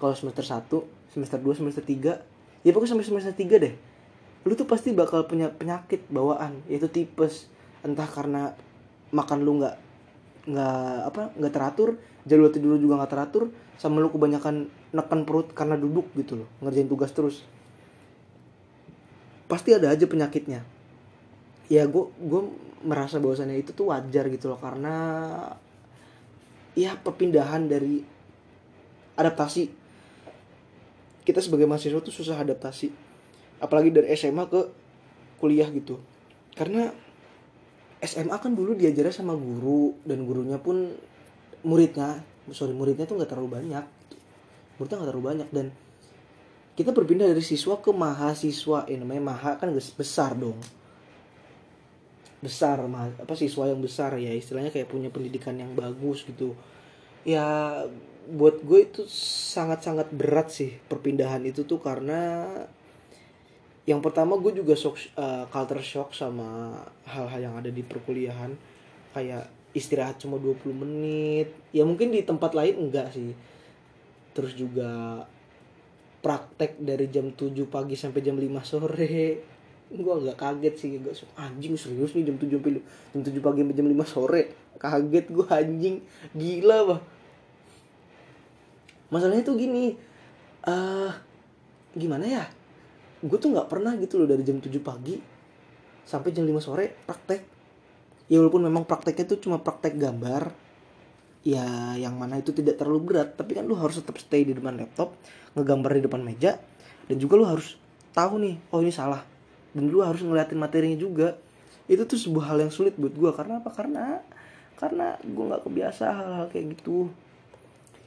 kalau 0.02 0.12
semester 0.17 0.43
1 0.43 0.67
semester 1.13 1.39
2 1.39 1.60
semester 1.63 1.84
3 1.86 2.65
ya 2.65 2.69
pokoknya 2.73 2.91
sampai 2.97 3.06
semester 3.08 3.36
3 3.36 3.63
deh 3.63 3.73
lu 4.43 4.54
tuh 4.60 4.67
pasti 4.67 4.91
bakal 4.91 5.23
punya 5.23 5.47
penyakit 5.52 6.04
bawaan 6.12 6.60
yaitu 6.67 6.91
tipes. 6.91 7.47
Entah 7.84 8.08
karena 8.08 8.56
makan 9.12 9.43
lu 9.43 9.60
nggak 9.60 9.76
nggak 10.43 10.97
apa 11.08 11.21
nggak 11.39 11.54
teratur 11.56 11.89
jadwal 12.28 12.52
tidur 12.52 12.76
lu 12.76 12.80
juga 12.80 12.99
nggak 12.99 13.12
teratur 13.15 13.43
sama 13.80 14.04
lu 14.04 14.12
kebanyakan 14.12 14.67
neken 14.91 15.23
perut 15.23 15.47
karena 15.56 15.80
duduk 15.80 16.12
gitu 16.19 16.43
loh 16.43 16.47
ngerjain 16.60 16.91
tugas 16.91 17.15
terus 17.15 17.47
pasti 19.47 19.75
ada 19.75 19.91
aja 19.91 20.06
penyakitnya. 20.08 20.63
Ya 21.71 21.88
gue 21.88 22.03
gue 22.19 22.41
merasa 22.84 23.17
bahwasannya 23.17 23.63
itu 23.63 23.71
tuh 23.71 23.91
wajar 23.91 24.27
gitu 24.27 24.51
loh 24.51 24.60
karena 24.60 24.95
ya 26.75 26.95
perpindahan 26.99 27.67
dari 27.67 28.03
adaptasi. 29.15 29.71
Kita 31.23 31.39
sebagai 31.39 31.63
mahasiswa 31.63 32.03
tuh 32.03 32.12
susah 32.12 32.36
adaptasi 32.43 32.91
apalagi 33.63 33.95
dari 33.95 34.12
SMA 34.19 34.43
ke 34.51 34.62
kuliah 35.39 35.71
gitu. 35.71 35.99
Karena 36.51 36.91
SMA 38.03 38.36
kan 38.36 38.51
dulu 38.51 38.75
diajarnya 38.75 39.15
sama 39.15 39.32
guru 39.39 39.95
dan 40.03 40.27
gurunya 40.27 40.60
pun 40.60 40.91
muridnya 41.63 42.19
sorry 42.51 42.75
muridnya 42.75 43.08
tuh 43.08 43.15
nggak 43.15 43.32
terlalu 43.32 43.63
banyak. 43.63 43.86
Muridnya 44.75 44.95
nggak 44.99 45.10
terlalu 45.15 45.27
banyak 45.32 45.49
dan 45.56 45.71
kita 46.73 46.89
berpindah 46.89 47.29
dari 47.29 47.45
siswa 47.45 47.77
ke 47.77 47.93
mahasiswa. 47.93 48.89
Ini 48.89 49.05
namanya 49.05 49.23
maha 49.33 49.51
kan 49.62 49.69
besar 49.73 50.33
dong. 50.33 50.57
Besar 52.41 52.81
apa 52.81 53.33
siswa 53.38 53.69
yang 53.69 53.79
besar 53.79 54.17
ya. 54.17 54.33
Istilahnya 54.33 54.73
kayak 54.73 54.89
punya 54.89 55.13
pendidikan 55.13 55.53
yang 55.53 55.77
bagus 55.77 56.25
gitu. 56.25 56.57
Ya 57.23 57.86
buat 58.25 58.65
gue 58.65 58.79
itu 58.89 59.05
sangat-sangat 59.53 60.09
berat 60.15 60.47
sih 60.47 60.79
perpindahan 60.88 61.43
itu 61.43 61.67
tuh 61.67 61.83
karena 61.83 62.47
yang 63.83 63.99
pertama 63.99 64.39
gue 64.39 64.55
juga 64.55 64.79
shock, 64.79 64.95
uh, 65.19 65.43
culture 65.51 65.83
shock 65.83 66.15
sama 66.15 66.79
hal-hal 67.03 67.51
yang 67.51 67.55
ada 67.59 67.69
di 67.69 67.86
perkuliahan. 67.86 68.55
Kayak 69.13 69.45
istirahat 69.77 70.17
cuma 70.17 70.41
20 70.41 70.73
menit. 70.73 71.53
Ya 71.69 71.86
mungkin 71.86 72.09
di 72.09 72.25
tempat 72.25 72.57
lain 72.57 72.89
enggak 72.89 73.13
sih. 73.13 73.38
Terus 74.33 74.57
juga 74.57 75.21
praktek 76.23 76.79
dari 76.79 77.12
jam 77.12 77.36
7 77.36 77.51
pagi 77.67 77.99
sampai 77.99 78.23
jam 78.23 78.39
5 78.39 78.47
sore. 78.63 79.43
Gue 79.91 80.13
agak 80.23 80.39
kaget 80.39 80.75
sih 80.79 80.89
gak 81.03 81.19
anjing 81.36 81.75
serius 81.75 82.15
nih 82.15 82.31
jam 82.31 82.39
7 82.39 82.47
sampai 82.47 82.79
jam 83.12 83.21
7 83.21 83.43
pagi 83.43 83.59
sampai 83.62 83.75
jam 83.75 83.88
5 83.91 84.07
sore. 84.07 84.41
Kaget 84.79 85.25
gue 85.27 85.47
anjing 85.51 85.95
gila 86.31 86.79
bah 86.88 87.01
masalahnya 89.13 89.45
tuh 89.45 89.53
gini 89.59 89.93
uh, 90.65 91.12
gimana 91.93 92.25
ya? 92.25 92.43
Gue 93.21 93.38
tuh 93.38 93.53
nggak 93.53 93.69
pernah 93.69 93.93
gitu 93.99 94.17
loh 94.17 94.25
dari 94.25 94.41
jam 94.47 94.57
7 94.57 94.71
pagi 94.79 95.19
sampai 96.07 96.31
jam 96.31 96.47
5 96.47 96.57
sore 96.63 96.95
praktek. 97.03 97.41
Ya 98.31 98.39
walaupun 98.39 98.63
memang 98.63 98.88
prakteknya 98.88 99.27
tuh 99.27 99.43
cuma 99.43 99.59
praktek 99.59 99.99
gambar 99.99 100.62
ya 101.43 101.93
yang 101.99 102.15
mana 102.15 102.39
itu 102.39 102.56
tidak 102.56 102.79
terlalu 102.79 103.13
berat. 103.13 103.36
Tapi 103.36 103.60
kan 103.60 103.67
lu 103.67 103.75
harus 103.75 103.99
tetap 103.99 104.15
stay 104.17 104.47
di 104.47 104.56
depan 104.56 104.79
laptop 104.79 105.13
ngegambar 105.53 105.99
di 105.99 106.01
depan 106.08 106.21
meja 106.23 106.58
dan 107.06 107.15
juga 107.19 107.38
lu 107.38 107.45
harus 107.45 107.77
tahu 108.15 108.39
nih 108.41 108.56
oh 108.71 108.79
ini 108.82 108.91
salah. 108.95 109.21
Dan 109.75 109.91
lu 109.91 110.01
harus 110.01 110.23
ngeliatin 110.23 110.58
materinya 110.58 110.97
juga. 110.97 111.36
Itu 111.86 112.08
tuh 112.08 112.15
sebuah 112.15 112.56
hal 112.56 112.58
yang 112.67 112.71
sulit 112.71 112.95
buat 112.95 113.12
gue 113.12 113.32
karena 113.36 113.60
apa? 113.60 113.69
Karena 113.75 114.23
karena 114.79 115.19
gue 115.21 115.43
nggak 115.43 115.63
kebiasa 115.67 116.06
hal-hal 116.15 116.45
kayak 116.49 116.79
gitu. 116.79 117.12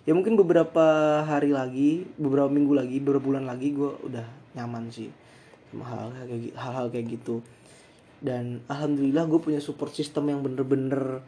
Ya 0.06 0.14
mungkin 0.14 0.38
beberapa 0.38 0.86
hari 1.26 1.50
lagi 1.50 2.06
beberapa 2.14 2.46
minggu 2.46 2.72
lagi 2.72 2.96
beberapa 3.02 3.26
bulan 3.26 3.44
lagi 3.44 3.74
gue 3.74 3.90
udah 4.06 4.26
nyaman 4.54 4.86
sih 4.88 5.10
sama 5.74 5.82
hal-hal 5.82 6.10
kayak 6.24 6.54
hal-hal 6.54 6.86
kayak 6.88 7.06
gitu. 7.20 7.42
Dan 8.22 8.64
alhamdulillah 8.70 9.28
gue 9.28 9.40
punya 9.42 9.60
support 9.60 9.92
system 9.92 10.30
yang 10.32 10.40
bener-bener 10.40 11.20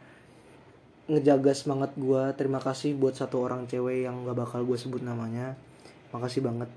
ngejaga 1.09 1.57
semangat 1.57 1.97
gue 1.97 2.21
terima 2.37 2.61
kasih 2.61 2.93
buat 2.93 3.17
satu 3.17 3.41
orang 3.41 3.65
cewek 3.65 4.05
yang 4.05 4.21
gak 4.29 4.37
bakal 4.37 4.61
gue 4.61 4.77
sebut 4.77 5.01
namanya. 5.01 5.57
Makasih 6.13 6.45
banget. 6.45 6.69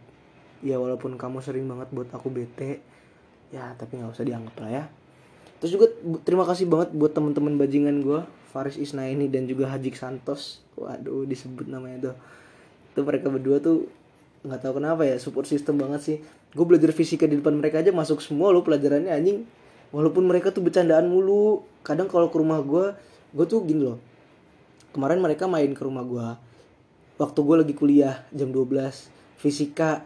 Ya 0.64 0.80
walaupun 0.80 1.20
kamu 1.20 1.44
sering 1.44 1.68
banget 1.68 1.92
buat 1.92 2.08
aku 2.08 2.32
bete. 2.32 2.80
Ya 3.52 3.76
tapi 3.76 4.00
nggak 4.00 4.16
usah 4.16 4.24
dianggap 4.24 4.56
lah 4.64 4.70
ya. 4.72 4.84
Terus 5.60 5.76
juga 5.76 5.86
terima 6.24 6.48
kasih 6.48 6.64
banget 6.64 6.96
buat 6.96 7.12
teman-teman 7.12 7.60
bajingan 7.60 8.00
gue 8.00 8.24
Faris 8.50 8.80
Isnaini 8.80 9.28
dan 9.28 9.44
juga 9.44 9.68
Hajik 9.68 10.00
Santos. 10.00 10.64
Waduh 10.80 11.28
disebut 11.28 11.68
namanya 11.68 12.10
tuh. 12.10 12.16
Itu 12.96 13.00
mereka 13.04 13.28
berdua 13.28 13.60
tuh 13.60 13.92
nggak 14.42 14.58
tahu 14.58 14.80
kenapa 14.80 15.04
ya 15.04 15.20
support 15.20 15.44
system 15.44 15.76
banget 15.76 16.00
sih. 16.00 16.16
Gue 16.56 16.64
belajar 16.64 16.88
fisika 16.96 17.28
di 17.28 17.36
depan 17.36 17.52
mereka 17.52 17.84
aja 17.84 17.92
masuk 17.92 18.24
semua 18.24 18.48
lo 18.48 18.64
pelajarannya 18.64 19.12
anjing. 19.12 19.44
Walaupun 19.92 20.24
mereka 20.24 20.48
tuh 20.48 20.64
bercandaan 20.64 21.04
mulu. 21.12 21.68
Kadang 21.84 22.08
kalau 22.08 22.32
ke 22.32 22.40
rumah 22.40 22.64
gue 22.64 22.96
gue 23.32 23.44
tuh 23.48 23.64
gini 23.64 23.82
loh 23.88 24.11
kemarin 24.92 25.18
mereka 25.18 25.48
main 25.48 25.72
ke 25.72 25.82
rumah 25.82 26.04
gue 26.04 26.28
waktu 27.20 27.38
gue 27.42 27.56
lagi 27.66 27.74
kuliah 27.76 28.24
jam 28.32 28.52
12 28.54 29.38
fisika. 29.40 30.04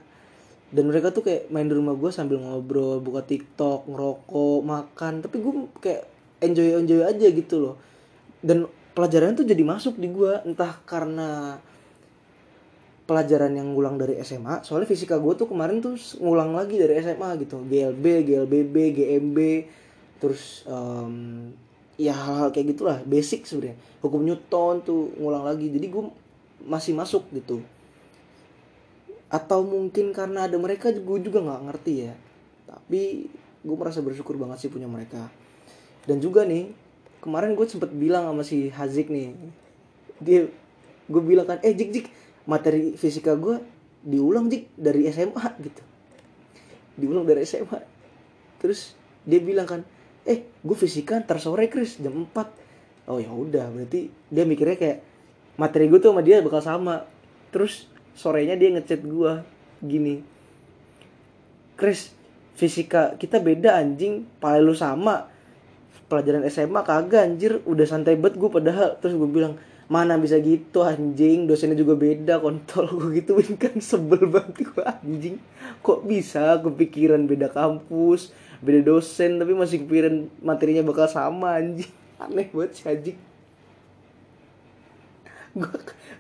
Dan 0.67 0.91
mereka 0.91 1.15
tuh 1.15 1.23
kayak 1.23 1.47
main 1.55 1.71
di 1.71 1.75
rumah 1.79 1.95
gue 1.95 2.11
sambil 2.11 2.43
ngobrol 2.43 2.99
buka 2.99 3.23
tiktok 3.23 3.87
ngerokok 3.87 4.61
makan. 4.67 5.23
Tapi 5.23 5.37
gue 5.39 5.53
kayak 5.79 6.03
enjoy 6.43 6.83
enjoy 6.83 7.01
aja 7.07 7.27
gitu 7.31 7.55
loh. 7.63 7.77
Dan 8.43 8.67
pelajaran 8.97 9.39
tuh 9.39 9.47
jadi 9.47 9.63
masuk 9.63 9.95
di 10.01 10.11
gue 10.11 10.43
entah 10.43 10.75
karena 10.83 11.61
pelajaran 13.07 13.55
yang 13.55 13.71
ngulang 13.71 13.95
dari 13.95 14.19
SMA 14.27 14.67
soalnya 14.67 14.91
fisika 14.91 15.15
gue 15.23 15.39
tuh 15.39 15.47
kemarin 15.47 15.79
tuh 15.79 15.95
ngulang 16.19 16.51
lagi 16.51 16.75
dari 16.75 16.99
SMA 16.99 17.31
gitu. 17.47 17.63
GLB 17.63 18.27
GLBB 18.27 18.75
GMB 18.99 19.39
terus 20.19 20.67
um, 20.67 21.55
ya 21.97 22.13
hal-hal 22.13 22.53
kayak 22.53 22.77
gitulah 22.77 22.99
basic 23.09 23.49
sebenarnya. 23.49 23.77
Hukum 24.05 24.23
Newton 24.23 24.85
tuh 24.85 25.13
ngulang 25.17 25.45
lagi 25.45 25.73
jadi 25.73 25.89
gue 25.89 26.05
masih 26.65 26.93
masuk 26.93 27.29
gitu. 27.33 27.65
Atau 29.33 29.67
mungkin 29.67 30.13
karena 30.13 30.47
ada 30.47 30.57
mereka 30.61 30.93
gue 30.93 31.19
juga 31.25 31.43
nggak 31.43 31.63
ngerti 31.73 31.95
ya. 32.07 32.15
Tapi 32.69 33.27
gue 33.67 33.77
merasa 33.77 34.05
bersyukur 34.05 34.37
banget 34.37 34.69
sih 34.69 34.71
punya 34.71 34.87
mereka. 34.87 35.33
Dan 36.07 36.23
juga 36.23 36.47
nih 36.47 36.71
kemarin 37.25 37.57
gue 37.59 37.67
sempet 37.67 37.91
bilang 37.91 38.29
sama 38.29 38.45
si 38.45 38.69
Hazik 38.71 39.11
nih. 39.11 39.35
Dia 40.21 40.47
gue 41.07 41.23
bilang 41.25 41.49
kan 41.49 41.59
eh 41.65 41.73
jik 41.73 41.91
jik 41.91 42.07
materi 42.47 42.95
fisika 42.95 43.35
gue 43.35 43.59
diulang 44.07 44.47
jik 44.53 44.77
dari 44.79 45.09
SMA 45.11 45.45
gitu. 45.65 45.83
Diulang 47.01 47.25
dari 47.25 47.43
SMA 47.43 47.97
terus 48.57 48.97
dia 49.27 49.43
bilang 49.43 49.69
kan 49.69 49.81
eh 50.27 50.43
gue 50.43 50.77
fisika 50.77 51.23
ntar 51.23 51.39
sore 51.39 51.71
Chris 51.71 52.03
jam 52.03 52.27
4 52.27 53.09
oh 53.09 53.23
ya 53.23 53.31
udah 53.31 53.71
berarti 53.71 54.11
dia 54.29 54.43
mikirnya 54.43 54.77
kayak 54.77 54.99
materi 55.57 55.89
gue 55.89 55.99
tuh 55.99 56.13
sama 56.13 56.23
dia 56.23 56.45
bakal 56.45 56.63
sama. 56.63 57.09
Terus 57.51 57.89
sorenya 58.17 58.55
dia 58.57 58.73
ngechat 58.73 59.01
gue 59.05 59.33
gini 59.85 60.25
Chris 61.77 62.13
fisika 62.57 63.17
kita 63.17 63.41
beda 63.41 63.81
anjing. 63.81 64.29
Paling 64.41 64.65
lu 64.65 64.77
sama. 64.77 65.29
Pelajaran 66.07 66.47
SMA 66.47 66.81
kagak 66.87 67.27
anjir. 67.27 67.61
Udah 67.65 67.85
santai 67.89 68.15
banget 68.17 68.39
gue 68.39 68.51
padahal. 68.53 68.97
Terus 69.01 69.17
gue 69.17 69.29
bilang 69.29 69.61
mana 69.87 70.19
bisa 70.19 70.39
gitu 70.43 70.83
anjing? 70.83 71.47
Dosennya 71.47 71.79
juga 71.79 71.95
beda 71.95 72.43
kontol 72.43 72.91
gue 72.91 73.23
gituin 73.23 73.55
kan. 73.55 73.79
Sebel 73.89 74.27
banget 74.27 74.67
gue 74.67 74.83
anjing. 74.83 75.37
Kok 75.83 76.07
bisa? 76.07 76.59
Kepikiran 76.63 77.27
beda 77.31 77.51
kampus 77.51 78.35
beda 78.57 78.81
dosen 78.89 79.37
tapi 79.37 79.53
masih 79.53 79.85
kepikiran 79.85 80.33
materinya 80.41 80.83
bakal 80.83 81.07
sama 81.07 81.61
anjing. 81.61 81.91
Aneh 82.23 82.49
banget 82.51 82.73
si 82.75 82.83
anjing. 82.89 83.19
Gue 85.57 85.71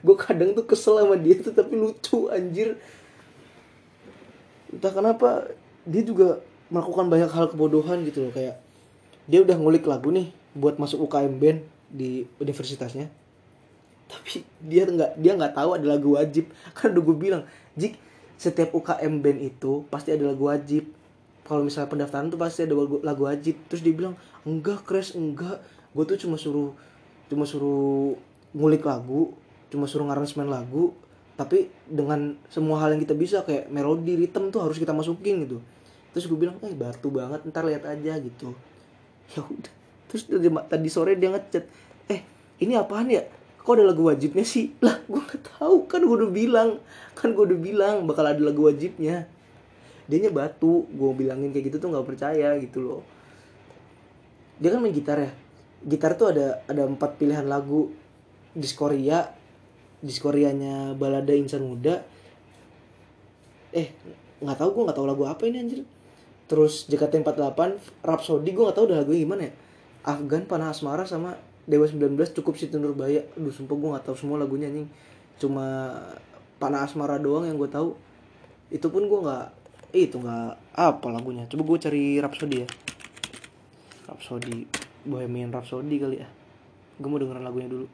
gue 0.06 0.16
kadang 0.16 0.54
tuh 0.54 0.64
kesel 0.64 1.02
sama 1.02 1.18
dia 1.18 1.36
tuh 1.42 1.52
tapi 1.52 1.74
lucu 1.74 2.30
anjir. 2.30 2.78
Entah 4.70 4.92
kenapa 4.92 5.50
dia 5.82 6.02
juga 6.06 6.38
melakukan 6.70 7.06
banyak 7.10 7.30
hal 7.34 7.46
kebodohan 7.50 8.06
gitu 8.06 8.28
loh. 8.28 8.32
Kayak 8.32 8.62
dia 9.26 9.42
udah 9.42 9.58
ngulik 9.58 9.82
lagu 9.88 10.14
nih 10.14 10.30
buat 10.54 10.78
masuk 10.78 11.10
UKM 11.10 11.34
band 11.42 11.60
di 11.90 12.26
universitasnya 12.38 13.10
tapi 14.06 14.46
dia 14.62 14.86
nggak 14.86 15.18
dia 15.18 15.32
nggak 15.34 15.54
tahu 15.54 15.70
ada 15.74 15.86
lagu 15.86 16.14
wajib. 16.14 16.50
Kan 16.76 16.94
udah 16.94 17.02
gue 17.02 17.16
bilang 17.16 17.42
jik 17.74 17.98
setiap 18.36 18.72
UKM 18.76 19.24
band 19.24 19.40
itu 19.42 19.84
pasti 19.90 20.14
ada 20.14 20.30
lagu 20.30 20.46
wajib. 20.46 20.88
Kalau 21.46 21.62
misalnya 21.62 21.86
pendaftaran 21.86 22.26
tuh 22.26 22.40
pasti 22.42 22.66
ada 22.66 22.74
lagu, 22.74 22.98
lagu 23.02 23.22
wajib. 23.26 23.58
Terus 23.70 23.82
dia 23.82 23.94
bilang 23.94 24.14
enggak 24.46 24.86
crash 24.86 25.14
enggak. 25.14 25.62
Gue 25.94 26.04
tuh 26.06 26.18
cuma 26.18 26.38
suruh 26.38 26.74
cuma 27.26 27.42
suruh 27.42 28.14
ngulik 28.54 28.86
lagu 28.86 29.34
cuma 29.66 29.90
suruh 29.90 30.06
ngaransemen 30.06 30.46
lagu. 30.46 30.94
Tapi 31.36 31.68
dengan 31.84 32.32
semua 32.48 32.80
hal 32.80 32.96
yang 32.96 33.02
kita 33.04 33.12
bisa 33.12 33.44
kayak 33.44 33.68
melodi 33.68 34.16
ritme 34.16 34.48
tuh 34.48 34.64
harus 34.64 34.80
kita 34.80 34.94
masukin 34.96 35.44
gitu. 35.44 35.58
Terus 36.16 36.32
gue 36.32 36.38
bilang 36.38 36.56
eh 36.64 36.72
batu 36.72 37.12
banget 37.12 37.44
ntar 37.50 37.66
lihat 37.66 37.84
aja 37.84 38.16
gitu. 38.22 38.54
Ya 39.34 39.42
udah. 39.42 39.74
Terus 40.06 40.22
tadi 40.70 40.86
sore 40.86 41.18
dia 41.18 41.34
ngechat 41.34 41.66
eh 42.06 42.22
ini 42.62 42.78
apaan 42.78 43.10
ya 43.10 43.26
kok 43.66 43.74
ada 43.74 43.90
lagu 43.90 44.06
wajibnya 44.06 44.46
sih? 44.46 44.70
Lah 44.78 45.02
gue 45.10 45.18
nggak 45.18 45.58
tahu. 45.58 45.90
Kan 45.90 46.06
gue 46.06 46.16
udah 46.22 46.30
bilang. 46.30 46.78
Kan 47.18 47.34
gue 47.34 47.42
udah 47.42 47.58
bilang 47.58 48.06
bakal 48.06 48.22
ada 48.22 48.38
lagu 48.38 48.70
wajibnya. 48.70 49.26
Dia 50.06 50.30
batu. 50.30 50.86
Gue 50.94 51.10
bilangin 51.18 51.50
kayak 51.50 51.74
gitu 51.74 51.82
tuh 51.82 51.90
nggak 51.90 52.06
percaya 52.06 52.54
gitu 52.62 52.78
loh. 52.78 53.02
Dia 54.62 54.70
kan 54.70 54.78
main 54.78 54.94
gitar 54.94 55.18
ya? 55.18 55.34
Gitar 55.82 56.14
tuh 56.14 56.30
ada 56.30 56.62
ada 56.70 56.86
empat 56.86 57.18
pilihan 57.18 57.42
lagu. 57.42 57.90
Diskoria 58.54 59.34
diskorianya 59.98 60.94
balada 60.94 61.34
insan 61.34 61.66
muda. 61.66 62.06
Eh 63.74 63.90
nggak 64.38 64.58
tahu 64.62 64.68
gue 64.78 64.82
nggak 64.86 64.96
tahu 65.02 65.06
lagu 65.10 65.26
apa 65.26 65.42
ini 65.50 65.58
anjir. 65.58 65.82
Terus 66.46 66.86
JKT48 66.86 67.58
Rhapsody 68.06 68.54
gue 68.54 68.62
nggak 68.62 68.78
tahu 68.78 68.86
udah 68.94 69.02
lagunya 69.02 69.20
gimana 69.26 69.42
ya. 69.50 69.52
Afgan 70.06 70.46
Panah 70.46 70.70
Asmara 70.70 71.02
sama 71.02 71.34
Dewa 71.66 71.86
19 71.86 72.14
cukup 72.38 72.54
Siti 72.54 72.78
Nurbaya 72.78 73.26
aduh 73.34 73.50
sumpah 73.50 73.74
gue 73.74 73.88
nggak 73.94 74.04
tahu 74.06 74.16
semua 74.16 74.38
lagunya 74.38 74.70
anjing. 74.70 74.86
Cuma 75.42 75.92
Panah 76.56 76.86
Asmara 76.86 77.18
doang 77.18 77.44
yang 77.44 77.58
gue 77.58 77.68
tahu. 77.68 77.98
Itu 78.70 78.88
pun 78.88 79.10
gue 79.10 79.20
nggak 79.20 79.46
eh, 79.92 80.06
itu 80.06 80.16
nggak 80.22 80.78
apa 80.78 81.06
lagunya. 81.10 81.44
Coba 81.50 81.62
gue 81.66 81.78
cari 81.82 82.02
Rhapsody 82.22 82.56
ya. 82.62 82.68
Rhapsody 84.06 84.64
Bohemian 85.02 85.50
Rhapsody 85.50 85.96
kali 85.98 86.22
ya. 86.22 86.28
Gue 86.96 87.08
mau 87.10 87.18
dengerin 87.18 87.44
lagunya 87.44 87.68
dulu 87.68 87.86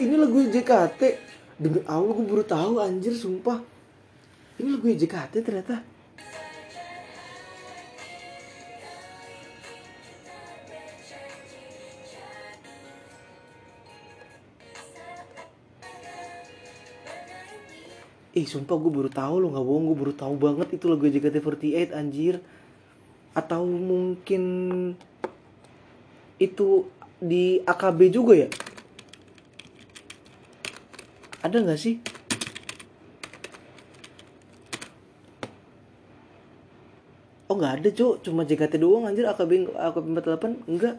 ini 0.00 0.16
lagu 0.16 0.40
JKT 0.48 1.00
Demi 1.60 1.84
Allah 1.84 2.16
gue 2.16 2.24
baru 2.24 2.40
tahu 2.40 2.80
anjir 2.80 3.12
sumpah. 3.12 3.60
Ini 4.56 4.68
lagu 4.72 4.88
JKT 4.88 5.44
ternyata. 5.44 5.84
Ih 18.32 18.46
sumpah 18.48 18.72
gue 18.80 18.88
baru 18.88 19.12
tahu 19.12 19.36
loh 19.36 19.52
nggak 19.52 19.66
bohong 19.68 19.84
gue 19.92 19.96
baru 20.00 20.14
tahu 20.16 20.34
banget 20.40 20.80
itu 20.80 20.88
lagu 20.88 21.04
JKT48 21.04 21.92
anjir. 21.92 22.40
Atau 23.36 23.68
mungkin 23.68 24.42
itu 26.40 26.88
di 27.20 27.60
AKB 27.68 28.08
juga 28.08 28.32
ya 28.32 28.48
ada 31.50 31.58
nggak 31.66 31.80
sih? 31.82 31.98
Oh 37.50 37.58
nggak 37.58 37.82
ada 37.82 37.88
cok 37.90 38.22
cuma 38.22 38.46
JKT 38.46 38.78
doang 38.78 39.10
anjir. 39.10 39.26
AKB 39.26 39.74
AKB 39.74 40.06
48 40.22 40.70
enggak. 40.70 40.94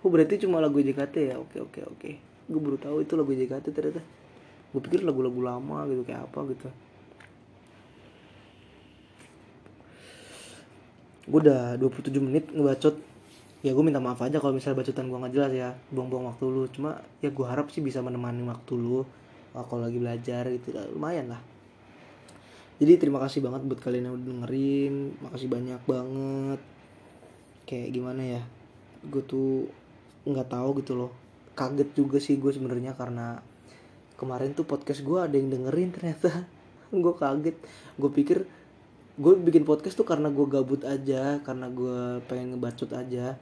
Oh 0.00 0.08
berarti 0.08 0.40
cuma 0.40 0.64
lagu 0.64 0.80
JKT 0.80 1.14
ya? 1.28 1.36
Oke 1.36 1.60
oke 1.60 1.84
oke. 1.84 2.10
Gue 2.48 2.60
baru 2.64 2.80
tahu 2.80 3.04
itu 3.04 3.12
lagu 3.12 3.36
JKT 3.36 3.66
ternyata. 3.76 4.00
Gue 4.72 4.80
pikir 4.80 5.04
lagu-lagu 5.04 5.36
lama 5.44 5.84
gitu 5.92 6.00
kayak 6.08 6.32
apa 6.32 6.40
gitu. 6.48 6.68
Gue 11.28 11.38
udah 11.44 11.76
27 11.76 12.08
menit 12.24 12.48
ngebacot. 12.48 12.96
Ya 13.60 13.76
gue 13.76 13.84
minta 13.84 14.00
maaf 14.00 14.18
aja 14.24 14.40
kalau 14.40 14.56
misalnya 14.56 14.80
bacotan 14.80 15.12
gue 15.12 15.18
nggak 15.20 15.34
jelas 15.36 15.52
ya. 15.52 15.68
Buang-buang 15.92 16.32
waktu 16.32 16.44
lu. 16.48 16.64
Cuma 16.72 17.04
ya 17.20 17.28
gue 17.28 17.44
harap 17.44 17.68
sih 17.68 17.84
bisa 17.84 18.00
menemani 18.00 18.40
waktu 18.48 18.72
lu 18.80 19.04
kalau 19.52 19.84
lagi 19.84 20.00
belajar 20.00 20.48
gitu 20.48 20.72
ya, 20.72 20.88
lumayan 20.88 21.28
lah. 21.36 21.42
Jadi 22.82 22.98
terima 22.98 23.20
kasih 23.22 23.44
banget 23.44 23.62
buat 23.68 23.78
kalian 23.78 24.10
yang 24.10 24.14
udah 24.18 24.26
dengerin. 24.26 24.94
Makasih 25.22 25.48
banyak 25.52 25.80
banget. 25.86 26.60
Kayak 27.68 27.88
gimana 27.94 28.22
ya 28.26 28.42
gue 29.02 29.22
tuh 29.22 29.70
nggak 30.26 30.48
tahu 30.50 30.82
gitu 30.82 30.98
loh. 30.98 31.12
Kaget 31.52 31.92
juga 31.92 32.18
sih 32.18 32.40
gue 32.40 32.50
sebenarnya 32.50 32.96
karena 32.96 33.38
kemarin 34.16 34.56
tuh 34.56 34.64
podcast 34.64 35.04
gue 35.04 35.18
ada 35.20 35.36
yang 35.36 35.52
dengerin 35.52 35.94
ternyata. 35.94 36.48
Gue 36.92 37.14
kaget. 37.16 37.56
Gue 37.96 38.10
pikir 38.12 38.44
gue 39.12 39.32
bikin 39.40 39.64
podcast 39.64 39.96
tuh 39.96 40.04
karena 40.04 40.28
gue 40.28 40.44
gabut 40.44 40.84
aja 40.84 41.40
karena 41.40 41.72
gue 41.72 42.20
pengen 42.28 42.56
ngebacot 42.56 42.92
aja. 42.92 43.40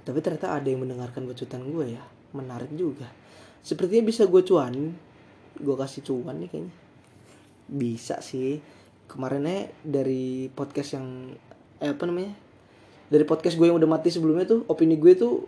Tapi 0.00 0.18
ternyata 0.24 0.56
ada 0.56 0.64
yang 0.64 0.80
mendengarkan 0.84 1.28
bacotan 1.28 1.68
gue 1.68 1.92
ya 1.92 2.15
menarik 2.36 2.70
juga. 2.76 3.08
Sepertinya 3.66 4.06
bisa 4.06 4.28
gue 4.30 4.42
cuan. 4.46 4.94
Gue 5.58 5.74
kasih 5.74 6.06
cuan 6.06 6.38
nih 6.38 6.48
kayaknya. 6.52 6.74
Bisa 7.66 8.22
sih. 8.22 8.62
Kemarinnya 9.10 9.72
dari 9.82 10.46
podcast 10.54 10.94
yang 10.94 11.34
eh, 11.82 11.90
apa 11.90 12.04
namanya? 12.06 12.36
Dari 13.10 13.24
podcast 13.26 13.58
gue 13.58 13.66
yang 13.66 13.78
udah 13.80 13.90
mati 13.90 14.14
sebelumnya 14.14 14.46
tuh 14.46 14.62
opini 14.70 14.94
gue 14.94 15.18
tuh 15.18 15.46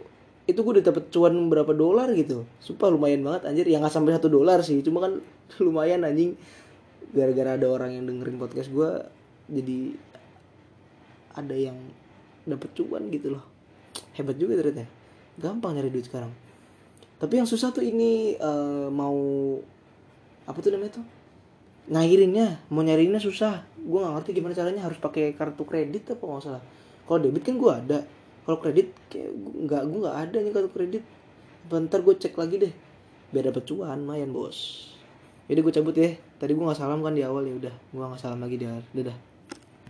itu 0.48 0.56
gue 0.64 0.80
udah 0.80 0.86
dapet 0.88 1.14
cuan 1.14 1.36
berapa 1.46 1.70
dolar 1.76 2.10
gitu. 2.18 2.42
Sumpah 2.58 2.90
lumayan 2.90 3.22
banget 3.22 3.46
anjir. 3.46 3.66
Yang 3.70 3.86
nggak 3.86 3.94
sampai 3.94 4.12
satu 4.18 4.28
dolar 4.32 4.64
sih 4.66 4.82
cuma 4.82 5.04
kan 5.04 5.22
lumayan 5.64 6.02
anjing. 6.02 6.34
Gara-gara 7.14 7.54
ada 7.54 7.70
orang 7.70 7.94
yang 7.94 8.04
dengerin 8.10 8.40
podcast 8.40 8.72
gue 8.74 8.90
jadi 9.48 9.94
ada 11.38 11.54
yang 11.54 11.78
dapet 12.48 12.74
cuan 12.74 13.12
gitu 13.14 13.38
loh. 13.38 13.44
Hebat 14.18 14.34
juga 14.40 14.58
ternyata. 14.58 14.82
Ya. 14.82 14.90
gampang 15.38 15.78
nyari 15.78 15.94
duit 15.94 16.10
sekarang 16.10 16.47
tapi 17.18 17.34
yang 17.42 17.48
susah 17.50 17.74
tuh 17.74 17.82
ini 17.82 18.38
eh, 18.38 18.88
mau 18.90 19.18
apa 20.46 20.58
tuh 20.62 20.70
namanya 20.70 21.02
tuh? 21.02 21.06
Ngairinnya 21.90 22.70
mau 22.70 22.86
nyariinnya 22.86 23.18
susah. 23.18 23.66
Gue 23.74 23.98
nggak 24.00 24.14
ngerti 24.22 24.30
gimana 24.38 24.54
caranya 24.54 24.82
harus 24.86 24.98
pakai 25.02 25.34
kartu 25.34 25.66
kredit 25.66 26.14
apa 26.14 26.22
nggak 26.22 26.42
salah. 26.46 26.62
Kalau 27.04 27.18
debit 27.18 27.42
kan 27.42 27.58
gue 27.58 27.72
ada. 27.72 27.98
Kalau 28.46 28.58
kredit 28.62 28.94
kayak 29.12 29.34
nggak 29.66 29.82
gue 29.90 29.98
nggak 30.06 30.18
ada 30.18 30.36
nih 30.40 30.52
kartu 30.54 30.70
kredit. 30.70 31.02
Bentar 31.66 32.00
gue 32.00 32.14
cek 32.14 32.34
lagi 32.38 32.56
deh. 32.62 32.72
Biar 33.34 33.50
dapet 33.50 33.66
cuan 33.66 33.98
lumayan 34.06 34.30
bos. 34.30 34.88
Jadi 35.50 35.58
gue 35.58 35.72
cabut 35.74 35.96
ya. 35.96 36.14
Tadi 36.38 36.52
gue 36.54 36.64
nggak 36.64 36.78
salam 36.78 37.02
kan 37.02 37.12
di 37.12 37.26
awal 37.26 37.44
ya 37.44 37.54
udah. 37.58 37.74
Gue 37.90 38.04
nggak 38.04 38.20
salam 38.20 38.40
lagi 38.40 38.56
di 38.56 38.66
dadah 38.94 39.27